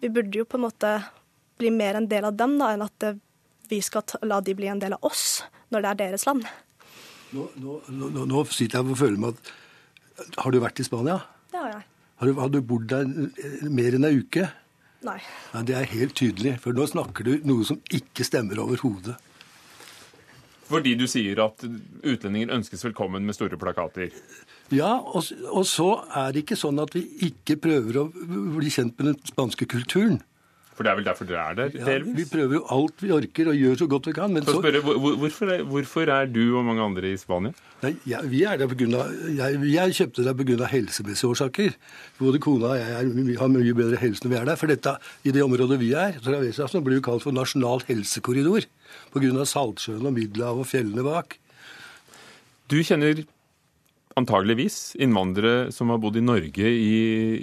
[0.00, 0.92] vi burde jo på en måte
[1.60, 3.08] bli mer en del av dem, da, enn at
[3.70, 6.46] vi skal la de bli en del av oss når det er deres land.
[7.30, 9.50] Nå, nå, nå, nå sitter jeg og føler meg at
[10.42, 11.20] Har du vært i Spania?
[11.52, 11.84] Det har jeg.
[12.20, 13.06] Har du, har du bodd der
[13.70, 14.48] mer enn ei uke?
[15.06, 15.16] Nei.
[15.54, 15.62] Nei.
[15.64, 19.14] Det er helt tydelig, for nå snakker du noe som ikke stemmer overhodet.
[20.70, 24.14] Fordi du sier at utlendinger ønskes velkommen med store plakater?
[24.70, 28.94] Ja, og, og, så er det ikke sånn at vi ikke prøver å bli kjent
[29.00, 30.20] med den spanske kulturen.
[30.80, 31.74] For det er vel derfor dere er der?
[31.76, 34.32] Ja, vi prøver jo alt vi orker og gjør så godt vi kan.
[34.32, 37.52] Men så, spørre, hvorfor, er, hvorfor, er, du og mange andre i Spania?
[37.82, 40.70] Nei, ja, vi er der på grunn av, jeg, jeg kjøpte der pga.
[40.72, 41.76] helsemessige årsaker.
[42.16, 44.60] Både kona og jeg er, har mye bedre helse når vi er der.
[44.62, 44.96] For dette,
[45.28, 48.70] i det området vi er, Travesa, blir jo kalt for nasjonal helsekorridor.
[49.10, 49.44] Pga.
[49.48, 51.36] Saltsjøen og Middelhavet og fjellene bak.
[52.70, 53.24] Du kjenner
[54.18, 57.00] antageligvis innvandrere som har bodd i Norge i,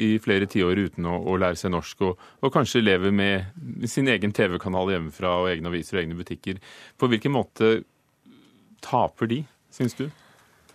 [0.07, 4.09] i flere tiår uten å, å, lære seg norsk, og, og, kanskje lever med sin
[4.11, 6.61] egen TV-kanal hjemmefra og egne aviser og egne butikker.
[6.99, 7.78] På hvilken måte
[8.84, 9.41] taper de,
[9.74, 10.07] syns du?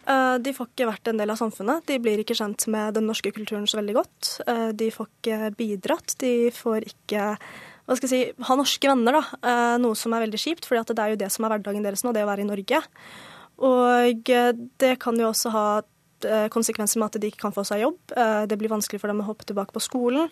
[0.02, 1.84] Eh, de får ikke vært en del av samfunnet.
[1.86, 4.30] De blir ikke kjent med den norske kulturen så veldig godt.
[4.50, 6.16] Eh, de får ikke bidratt.
[6.22, 7.28] De får ikke
[7.86, 9.40] hva skal jeg si, ha norske venner, da.
[9.42, 12.04] Eh, noe som er veldig kjipt, for det er jo det som er hverdagen deres
[12.06, 12.82] nå, det å være i Norge.
[13.62, 14.30] Og
[14.82, 15.66] det kan jo også ha
[16.24, 17.98] Eh, konsekvenser med at de ikke kan få seg jobb.
[18.16, 20.30] Eh, det blir vanskelig for dem å hoppe tilbake på skolen.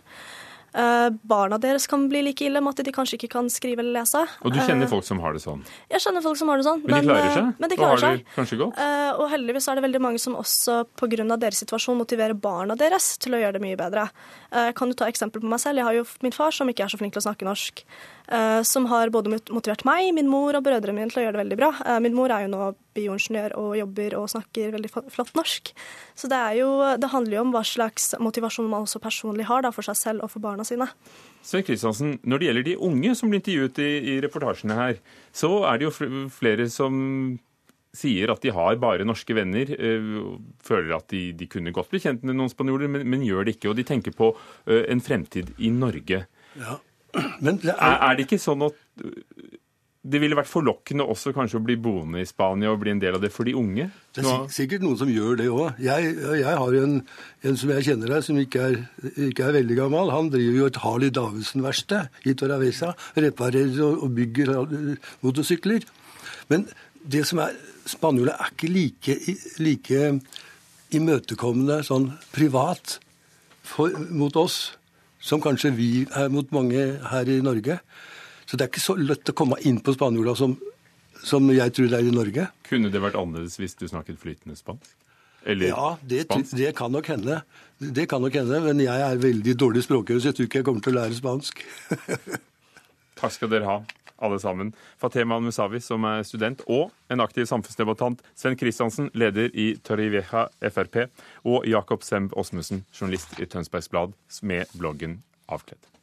[0.70, 4.00] Uh, barna deres kan bli like ille med at de kanskje ikke kan skrive eller
[4.00, 4.20] lese.
[4.46, 5.64] Og du kjenner uh, folk som har det sånn?
[5.90, 6.84] Jeg kjenner folk som har det sånn.
[6.84, 7.48] Men, de klarer seg?
[7.58, 8.78] Men de klarer og har det kanskje godt?
[8.78, 11.26] Uh, og heldigvis er det veldig mange som også pga.
[11.40, 14.06] deres situasjon motiverer barna deres til å gjøre det mye bedre.
[14.50, 15.80] kan du ta eksempel på meg selv?
[15.80, 17.82] Jeg har jo min far som ikke er så flink til å snakke norsk.
[18.62, 21.58] som har både motivert meg, min mor og brødrene mine til å gjøre det veldig
[21.58, 21.98] bra.
[22.00, 25.72] min mor er jo nå bioingeniør og jobber og snakker veldig flott norsk.
[26.14, 26.70] Så det, jo,
[27.00, 30.26] det handler jo om hva slags motivasjon man også personlig har da, for seg selv
[30.26, 30.88] og for barna sine.
[31.42, 34.98] Svein Kristiansen, Når det gjelder de unge som blir intervjuet i, i reportasjene her,
[35.32, 37.38] så er det jo flere som
[37.96, 42.00] sier at de har bare norske venner, øh, føler at de, de, kunne godt bli
[42.02, 43.72] kjent med noen spanjoler, men, men, gjør det ikke.
[43.72, 44.30] Og de tenker på
[44.66, 46.24] øh, en fremtid i Norge.
[46.60, 46.78] Ja.
[47.40, 47.56] Er...
[47.74, 48.12] Er, er...
[48.14, 48.76] det ikke sånn at
[50.00, 53.18] det ville vært forlokkende også kanskje å bli boende i Spania og bli en del
[53.18, 53.90] av det for de unge?
[54.16, 55.82] Det er sikkert noen som gjør det òg.
[55.84, 56.94] Jeg, jeg, har en,
[57.44, 58.78] en, som jeg kjenner her, som ikke er,
[59.28, 60.12] ikke er, veldig gammel.
[60.14, 62.94] Han driver jo et Harley Davidsen-verksted i Torravesa.
[63.20, 64.54] Reparerer og, og bygger
[65.20, 65.84] motorsykler.
[66.48, 66.64] Men
[67.04, 67.58] det som er
[67.90, 69.14] Spanjoler er ikke like,
[69.60, 70.00] like
[70.94, 72.98] imøtekommende sånn privat
[73.66, 74.60] for, mot oss
[75.20, 77.80] som kanskje vi er mot mange her i Norge.
[78.50, 80.56] Så det er ikke så lett å komme inn på spanjola som,
[81.22, 82.48] som jeg tror det er i Norge.
[82.66, 84.96] Kunne det vært annerledes hvis du snakket flytende spansk?
[85.46, 87.38] Eller ja, det, det, kan nok hende.
[87.78, 90.66] Det kan nok hende, Men jeg er veldig dårlig språkøver, så jeg tror ikke jeg
[90.66, 91.62] kommer til å lære spansk.
[93.20, 93.76] Takk skal dere ha,
[94.18, 94.74] alle sammen.
[94.98, 98.26] Fatema Musavi, som er student og en aktiv samfunnsdebattant.
[98.34, 101.06] Sven Kristiansen, leder i Torrivieja Frp.
[101.46, 105.99] Og Jakob Semb Åsmussen, journalist i Tønsbergs Blad, med bloggen Avkledd.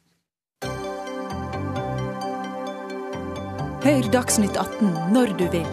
[3.88, 5.68] Hør Dagsnytt 18 når du vil.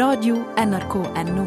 [0.00, 1.42] Radio NRK Radio.nrk.no.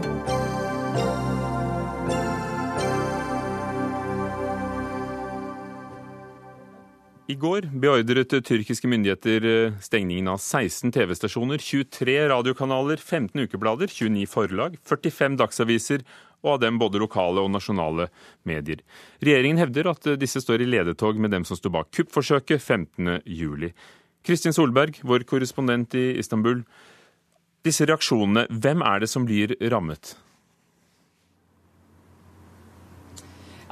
[7.26, 14.28] I går beordret tyrkiske myndigheter eh, stengningen av 16 TV-stasjoner, 23 radiokanaler, 15 ukeblader, 29
[14.30, 16.05] forlag, 45 dagsaviser
[16.43, 18.11] og av dem både lokale og nasjonale
[18.45, 18.84] medier.
[19.26, 23.74] Regjeringen hevder at disse står i ledetog med dem som sto bak kuppforsøket 15.07.
[24.26, 26.61] Kristin Solberg, vår korrespondent i Istanbul.
[27.65, 30.15] Disse reaksjonene, hvem er det som blir rammet?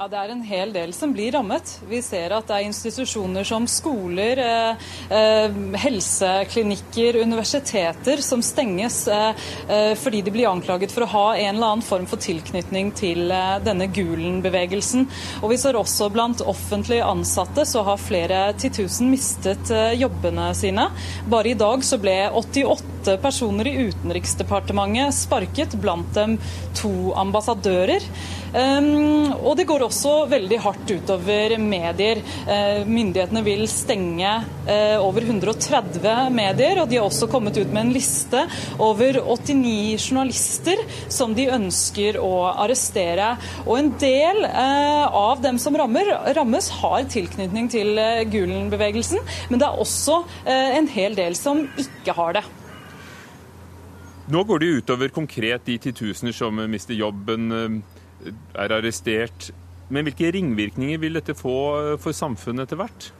[0.00, 1.74] Ja, Det er en hel del som blir rammet.
[1.84, 9.34] Vi ser at det er institusjoner som skoler, eh, eh, helseklinikker, universiteter som stenges eh,
[9.68, 13.28] eh, fordi de blir anklaget for å ha en eller annen form for tilknytning til
[13.28, 15.04] eh, denne Gulen-bevegelsen.
[15.42, 20.88] Og Vi ser også blant offentlig ansatte så har flere titusen mistet eh, jobbene sine.
[21.28, 26.40] Bare i dag så ble 88 personer i Utenriksdepartementet sparket, blant dem
[26.80, 28.00] to ambassadører.
[28.50, 32.20] Um, og det går også veldig hardt utover medier.
[32.48, 34.32] Uh, myndighetene vil stenge
[34.66, 38.42] uh, over 130 medier, og de har også kommet ut med en liste
[38.82, 40.82] over 89 journalister
[41.12, 43.36] som de ønsker å arrestere.
[43.66, 47.98] Og en del uh, av dem som rammer, rammes, har tilknytning til
[48.30, 49.20] Gulen-bevegelsen,
[49.50, 50.20] men det er også
[50.50, 52.42] en hel del som ikke har det.
[54.30, 57.82] Nå går det utover konkret de titusener som mister jobben
[58.54, 59.50] er arrestert.
[59.90, 61.56] Men hvilke ringvirkninger vil dette få
[62.02, 63.10] for samfunnet etter hvert?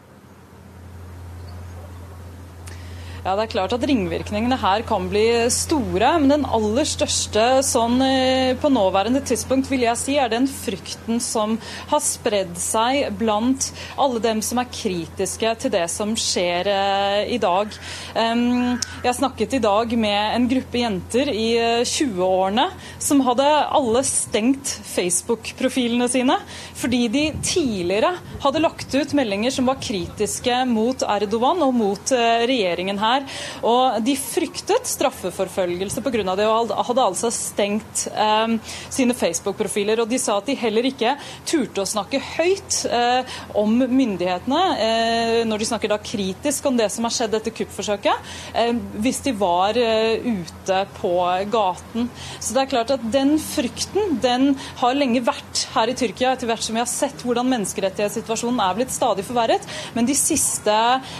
[3.20, 8.00] Ja, det er klart at Ringvirkningene her kan bli store, men den aller største sånn
[8.00, 11.58] eh, på nåværende tidspunkt vil jeg si er den frykten som
[11.90, 13.66] har spredd seg blant
[14.00, 17.76] alle dem som er kritiske til det som skjer eh, i dag.
[18.16, 21.50] Jeg snakket i dag med en gruppe jenter i
[21.84, 26.38] 20-årene eh, som hadde alle stengt Facebook-profilene sine
[26.80, 32.96] fordi de tidligere hadde lagt ut meldinger som var kritiske mot Erdogan og mot regjeringen
[32.96, 33.26] her her.
[33.66, 36.36] Og de fryktet straffeforfølgelse pga.
[36.36, 38.56] det, og hadde altså stengt eh,
[38.90, 40.02] sine Facebook-profiler.
[40.02, 41.16] Og de sa at de heller ikke
[41.48, 46.90] turte å snakke høyt eh, om myndighetene, eh, når de snakker da kritisk om det
[46.92, 51.14] som har skjedd etter kuppforsøket, eh, hvis de var eh, ute på
[51.52, 52.08] gaten.
[52.38, 56.50] Så det er klart at den frykten, den har lenge vært her i Tyrkia, etter
[56.50, 59.66] hvert som vi har sett hvordan menneskerettighetssituasjonen er blitt stadig forverret.
[59.96, 60.76] Men de siste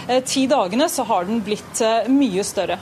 [0.07, 1.80] eh, ti dagene så har den blitt
[2.11, 2.77] mye større.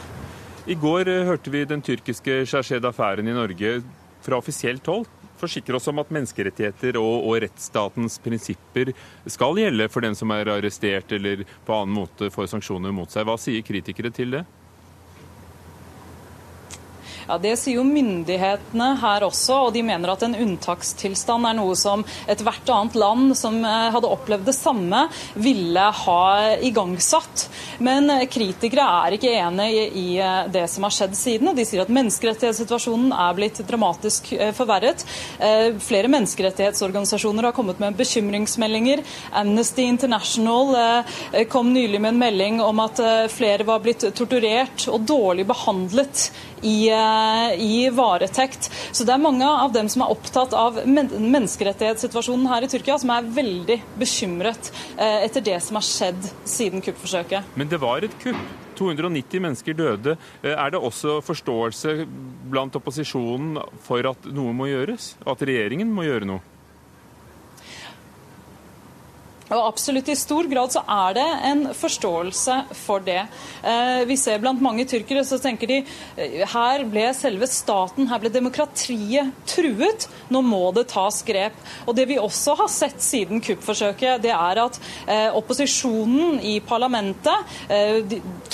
[0.70, 3.80] I går eh, hørte vi den tyrkiske Shashed-affæren i Norge
[4.26, 5.08] fra offisielt hold
[5.40, 8.94] forsikre oss om at menneskerettigheter og, og, rettsstatens prinsipper
[9.30, 13.28] skal gjelde for den som er arrestert eller på annen måte får sanksjoner mot seg.
[13.28, 14.44] Hva sier kritikere til det?
[17.30, 21.76] Ja, Det sier jo myndighetene her også, og de mener at en unntakstilstand er noe
[21.78, 25.04] som ethvert annet land som eh, hadde opplevd det samme,
[25.38, 26.24] ville ha
[26.66, 27.44] igangsatt.
[27.86, 31.84] Men eh, kritikere er ikke enig i eh, det som har skjedd siden, de sier
[31.86, 35.06] at menneskerettighetssituasjonen er blitt dramatisk forverret.
[35.84, 39.04] Flere menneskerettighetsorganisasjoner har kommet med bekymringsmeldinger.
[39.38, 41.04] Amnesty International
[41.52, 43.02] kom nylig med en melding om at
[43.34, 46.30] flere var blitt torturert og dårlig behandlet
[46.62, 48.70] i, eh, i, varetekt.
[48.92, 53.14] Så det er mange av dem som er opptatt av menneskerettighetssituasjonen her i Tyrkia, som
[53.16, 57.56] er veldig bekymret eh, etter det som har skjedd siden kuppforsøket.
[57.60, 58.42] Men det var et kupp.
[58.80, 60.14] 290 mennesker døde.
[60.42, 61.98] Eh, er det også forståelse
[62.50, 65.14] blant opposisjonen for at noe må gjøres?
[65.28, 66.59] At regjeringen må gjøre noe?
[69.50, 73.22] Og absolutt I stor grad så er det en forståelse for det.
[73.66, 78.22] Eh, vi ser blant mange tyrkere så tenker de eh, her ble selve staten, her
[78.22, 80.06] ble demokratiet truet.
[80.30, 81.58] Nå må det tas grep.
[81.88, 84.80] Og Det vi også har sett siden kuppforsøket, det er at
[85.10, 87.58] eh, opposisjonen i parlamentet,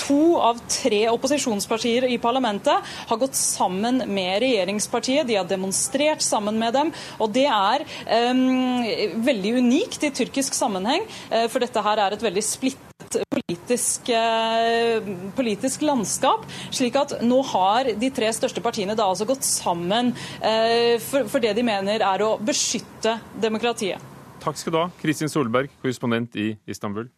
[0.00, 5.26] to av tre opposisjonspartier i parlamentet, har gått sammen med regjeringspartiet.
[5.28, 6.92] De har demonstrert sammen med dem.
[7.22, 7.84] Og det er
[8.30, 8.84] um,
[9.26, 11.06] veldig unikt i tyrkisk sammenheng sammenheng.
[11.30, 15.02] Eh, for dette her er et veldig splittet politisk, eh,
[15.36, 16.46] politisk, landskap.
[16.70, 21.40] slik at nå har de tre største partiene da altså gått sammen eh, for, for
[21.40, 24.00] det de mener er å beskytte demokratiet.
[24.40, 27.08] Takk skal du ha, Kristin Solberg, korrespondent i Istanbul.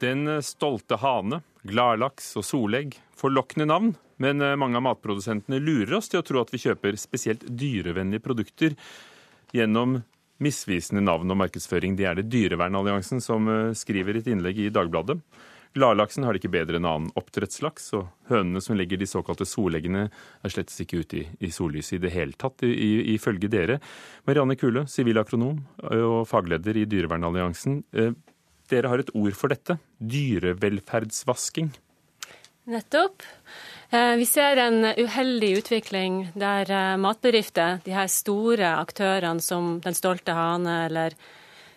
[0.00, 6.10] Den stolte hane, gladlaks og solegg forlokkende navn, men eh, mange av matprodusentene lurer oss
[6.12, 8.76] til å tro at vi kjøper spesielt dyrevennlige produkter
[9.54, 10.00] gjennom
[10.42, 11.96] misvisende navn og markedsføring.
[11.96, 15.20] Det er det Dyrevernalliansen som eh, skriver et innlegg i Dagbladet.
[15.76, 20.06] Gladlaksen har det ikke bedre enn annen oppdrettslaks, og hønene som legger de såkalte soleggene,
[20.08, 23.76] er slett ikke ute i, i sollyset i det hele tatt, ifølge dere.
[24.28, 27.82] Marianne Kule, sivilakronom og fagleder i Dyrevernalliansen.
[27.92, 28.14] Eh,
[28.72, 29.76] dere har et ord for dette.
[30.00, 31.74] Dyrevelferdsvasking.
[32.72, 33.22] Nettopp.
[33.90, 39.94] Eh, vi ser en uheldig utvikling der eh, matbedrifter, de her store aktørene som Den
[39.94, 41.14] stolte hane eller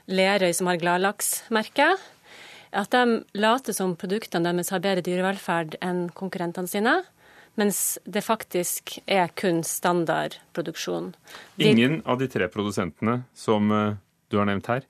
[0.10, 2.02] Lerøy som har Gladlaksmerket,
[2.74, 6.96] at de later som produktene deres har bedre dyrevelferd enn konkurrentene sine.
[7.60, 11.12] Mens det faktisk er kun standardproduksjon.
[11.62, 13.98] Ingen av de tre produsentene som eh,
[14.34, 14.86] du har nevnt her,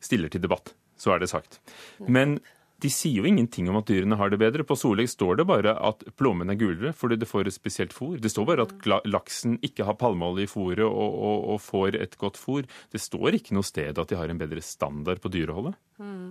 [0.00, 0.74] stiller til debatt.
[1.00, 1.58] Så er det sagt.
[2.06, 2.38] Men
[2.80, 4.64] de sier jo ingenting om at dyrene har det bedre.
[4.66, 8.16] På Solegg står det bare at plommen er gulere fordi det får et spesielt fôr.
[8.22, 8.72] Det står bare at
[9.08, 12.62] laksen ikke har palmeolje i fôret og, og, og, får et godt fôr.
[12.92, 15.74] Det står ikke noe sted at de har en bedre standard på dyreholdet.
[16.00, 16.30] Mm.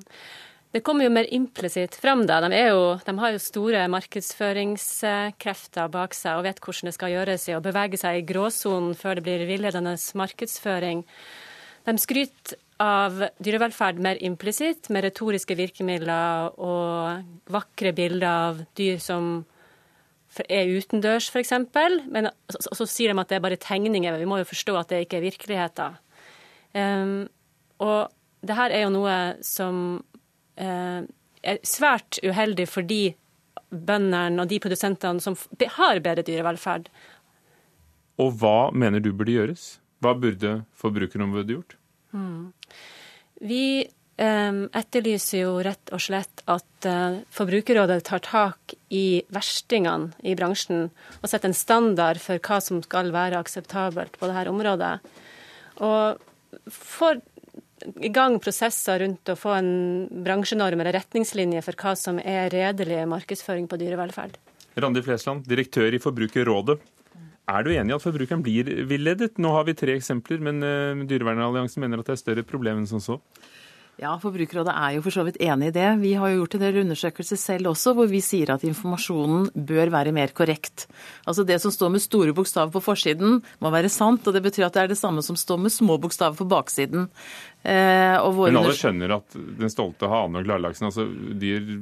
[0.69, 2.27] Det kommer jo mer implisitt fram.
[2.29, 2.35] da.
[2.45, 7.49] De, jo, de, har jo store markedsføringskrefter bak seg og vet hvordan det skal gjøres
[7.49, 10.99] i å bevege seg i gråsonen før det blir villedende markedsføring.
[11.89, 19.41] De skryter av dyrevelferd mer implisitt, med retoriske virkemidler og vakre bilder av dyr som
[20.45, 21.53] er utendørs, f.eks.
[22.07, 24.19] Men så, så, sier de at det er bare tegninger.
[24.21, 25.97] Vi må jo forstå at det ikke er virkeligheten.
[26.77, 27.15] Um,
[27.81, 28.11] og
[28.45, 29.81] det her er jo noe som
[30.61, 31.01] uh,
[31.41, 33.09] er svært uheldig for de
[33.69, 35.35] bøndene og de produsentene som
[35.77, 36.87] har bedre dyrevelferd.
[38.19, 39.67] Og hva mener du burde gjøres?
[40.03, 41.78] Hva burde Forbrukerombudet gjort?
[42.13, 42.51] Mm.
[43.49, 43.65] Vi
[44.19, 51.29] etterlyser jo rett og slett at uh, Forbrukerrådet tar tak i verstingene i bransjen og
[51.29, 54.91] setter en standard for hva som skal være akseptabelt på dette området.
[55.79, 56.19] Og
[56.67, 57.21] får
[58.03, 59.71] i gang prosesser rundt å få en
[60.25, 64.35] bransjenorm eller retningslinje for hva som er redelig markedsføring på dyrevelferd.
[64.79, 66.79] Randi Flesland, direktør i Forbrukerrådet.
[67.49, 69.39] Er du enig i at forbrukeren blir villedet?
[69.41, 72.89] Nå har vi tre eksempler, men uh, Dyrevernalliansen mener at det er større problem enn
[72.89, 73.17] som så.
[73.99, 75.87] Ja, Forbrukerrådet er jo for så vidt enig i det.
[75.99, 79.91] Vi har jo gjort en del undersøkelser selv også, hvor vi sier at informasjonen bør
[79.91, 80.85] være mer korrekt.
[81.27, 84.23] Altså Det som står med store bokstaver på forsiden, må være sant.
[84.23, 87.09] Og det betyr at det er det samme som står med små bokstaver på baksiden.
[87.67, 91.81] Eh, Men alle skjønner at den stolte hane og gladlaksen, altså dyr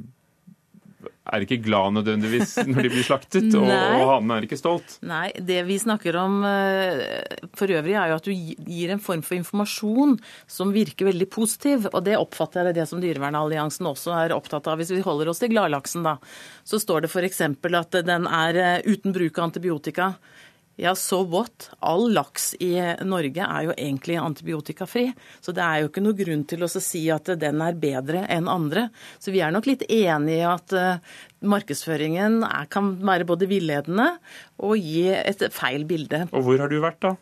[1.28, 4.96] er ikke glad nødvendigvis når de blir slaktet, og, og hanen er ikke stolt.
[5.06, 7.02] Nei, det vi snakker om eh,
[7.58, 10.16] for øvrig er jo at du gir en form for informasjon
[10.50, 11.88] som virker veldig positiv.
[11.92, 14.80] Og det oppfatter jeg det som Dyrevernalliansen også er opptatt av.
[14.80, 16.16] Hvis vi holder oss til gladlaksen, da,
[16.64, 17.44] så står det f.eks.
[17.44, 20.12] at den er eh, uten bruk av antibiotika.
[20.78, 21.70] Ja, so what?
[21.82, 22.72] All laks i
[23.02, 25.08] Norge er jo egentlig antibiotikafri.
[25.42, 28.46] Så det er jo ikke noe grunn til å si at den er bedre enn
[28.50, 28.88] andre.
[29.18, 30.74] Så vi er nok litt enig i at
[31.38, 34.10] markedsføringen markedsføringen kan være både villedende
[34.58, 36.26] og gi et feil bilde.
[36.32, 37.16] Og hvor har du vært, da?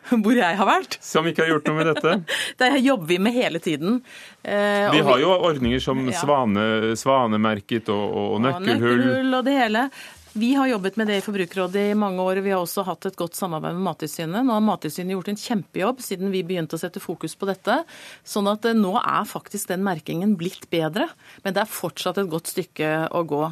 [0.24, 0.96] Hvor jeg har vært?
[1.04, 2.12] Som ikke har gjort noe med dette?
[2.62, 3.98] det jobber vi med hele tiden.
[4.42, 6.16] Eh, vi har jo ordninger som ja.
[6.16, 8.80] svane, svanemerket og, og nøkkelhull.
[8.80, 9.84] Og nøkkelhull og det hele.
[10.32, 12.38] Vi har jobbet med det i Forbrukerrådet i mange år.
[12.38, 14.44] og Vi har også hatt et godt samarbeid med Mattilsynet.
[14.46, 17.80] Nå har Mattilsynet gjort en kjempejobb siden vi begynte å sette fokus på dette.
[18.22, 21.08] Sånn at eh, nå er faktisk den merkingen blitt bedre.
[21.42, 23.42] Men det er fortsatt et godt stykke å gå.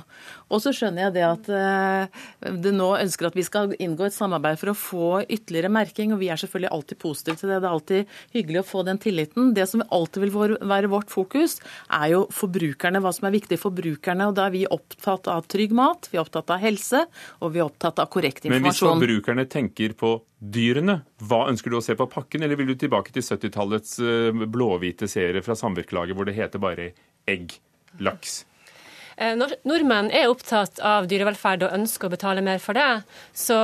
[0.49, 4.17] Og så skjønner jeg det at eh, det nå ønsker at vi skal inngå et
[4.17, 6.17] samarbeid for å få ytterligere merking.
[6.17, 7.63] Og vi er selvfølgelig alltid positive til det.
[7.63, 9.53] Det er alltid hyggelig å få den tilliten.
[9.55, 11.59] Det som alltid vil være vårt fokus,
[11.95, 13.03] er jo forbrukerne.
[13.05, 14.29] Hva som er viktig for forbrukerne.
[14.31, 16.11] Og da er vi opptatt av trygg mat.
[16.13, 17.05] Vi er opptatt av helse,
[17.43, 18.65] og vi er opptatt av korrekt informasjon.
[18.65, 22.73] Men hvis forbrukerne tenker på dyrene, hva ønsker du å se på pakken, eller vil
[22.73, 26.93] du tilbake til 70-tallets eh, blåhvite serie fra Samvirkelaget hvor det heter bare
[27.29, 27.59] egg,
[28.05, 28.43] laks?
[29.19, 29.35] Eh,
[29.67, 33.03] nordmenn er opptatt av dyrevelferd og ønsker å betale mer for det.
[33.35, 33.59] Så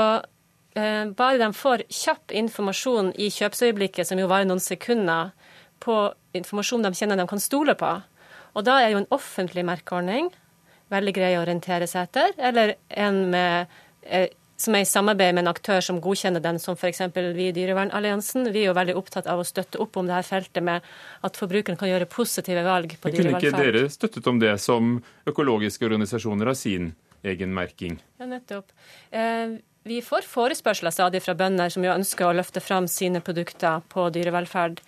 [0.75, 5.31] eh, bare de får kjapp informasjon i kjøpsøyeblikket, som jo varer noen sekunder,
[5.85, 5.95] på
[6.35, 7.91] informasjon de kjenner de kan stole på.
[8.55, 10.33] Og da er jo en offentlig merkeordning
[10.93, 13.67] veldig grei å orientere seg etter, eller en med,
[14.03, 14.29] eh,
[14.65, 17.03] som er i samarbeid med en aktør som godkjenner den, som f.eks.
[17.15, 18.49] vi i Dyrevernalliansen.
[18.55, 20.85] Vi er jo veldig opptatt av å støtte opp om dette feltet med
[21.25, 23.45] at forbrukeren kan gjøre positive valg på dyrevelferd.
[23.45, 24.97] Kunne ikke dere støttet om det som
[25.31, 26.93] økologiske organisasjoner har sin
[27.25, 28.01] egen merking?
[28.21, 28.73] Ja, nettopp.
[29.11, 33.83] Eh, vi får forespørsler stadig fra bønder som jo ønsker å løfte fram sine produkter
[33.93, 34.81] på dyrevelferd.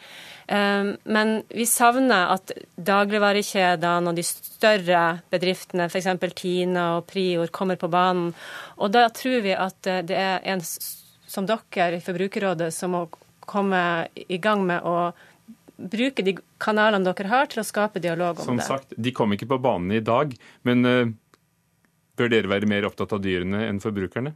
[0.48, 6.08] Ehm, men vi savner at dagligvarekjedene og de større bedriftene, f.eks.
[6.38, 8.32] Tina og Prior, kommer på banen.
[8.80, 13.06] Og da tror vi at eh, det er en som dere i Forbrukerrådet som må
[13.46, 13.80] komme
[14.16, 15.12] i gang med å
[15.76, 18.64] bruke de kanalene dere har, til å skape dialog om Som det.
[18.64, 20.32] Som sagt, de kom ikke på banen i dag,
[20.64, 21.12] men uh,
[22.16, 24.32] bør dere være mer opptatt av dyrene enn forbrukerne?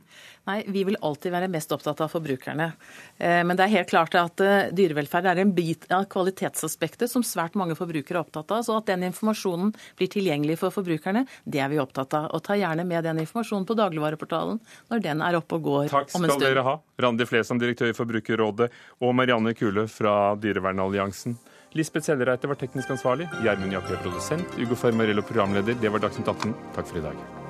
[0.48, 2.70] Nei, vi vil alltid være mest opptatt av forbrukerne.
[3.18, 7.24] Eh, men det er helt klart at eh, dyrevelferd er en bit av kvalitetsaspektet som
[7.26, 8.64] svært mange forbrukere er opptatt av.
[8.66, 12.30] Så at den informasjonen blir tilgjengelig for forbrukerne, det er vi opptatt av.
[12.36, 14.60] Og ta gjerne med den informasjonen på dagligvareportalen
[14.90, 16.32] når den er oppe og går Takk om en stund.
[16.32, 16.76] Takk skal dere ha.
[17.04, 18.70] Randi Flesland, direktør i Forbrukerrådet,
[19.00, 21.36] og Marianne Kule fra Dyrevernalliansen.
[21.78, 25.78] Lisbeth Sellereite var teknisk ansvarlig, Gjermund er produsent, Ugo Fermarello programleder.
[25.78, 26.56] Det var Dagsnytt 18.
[26.74, 27.49] Takk for i dag.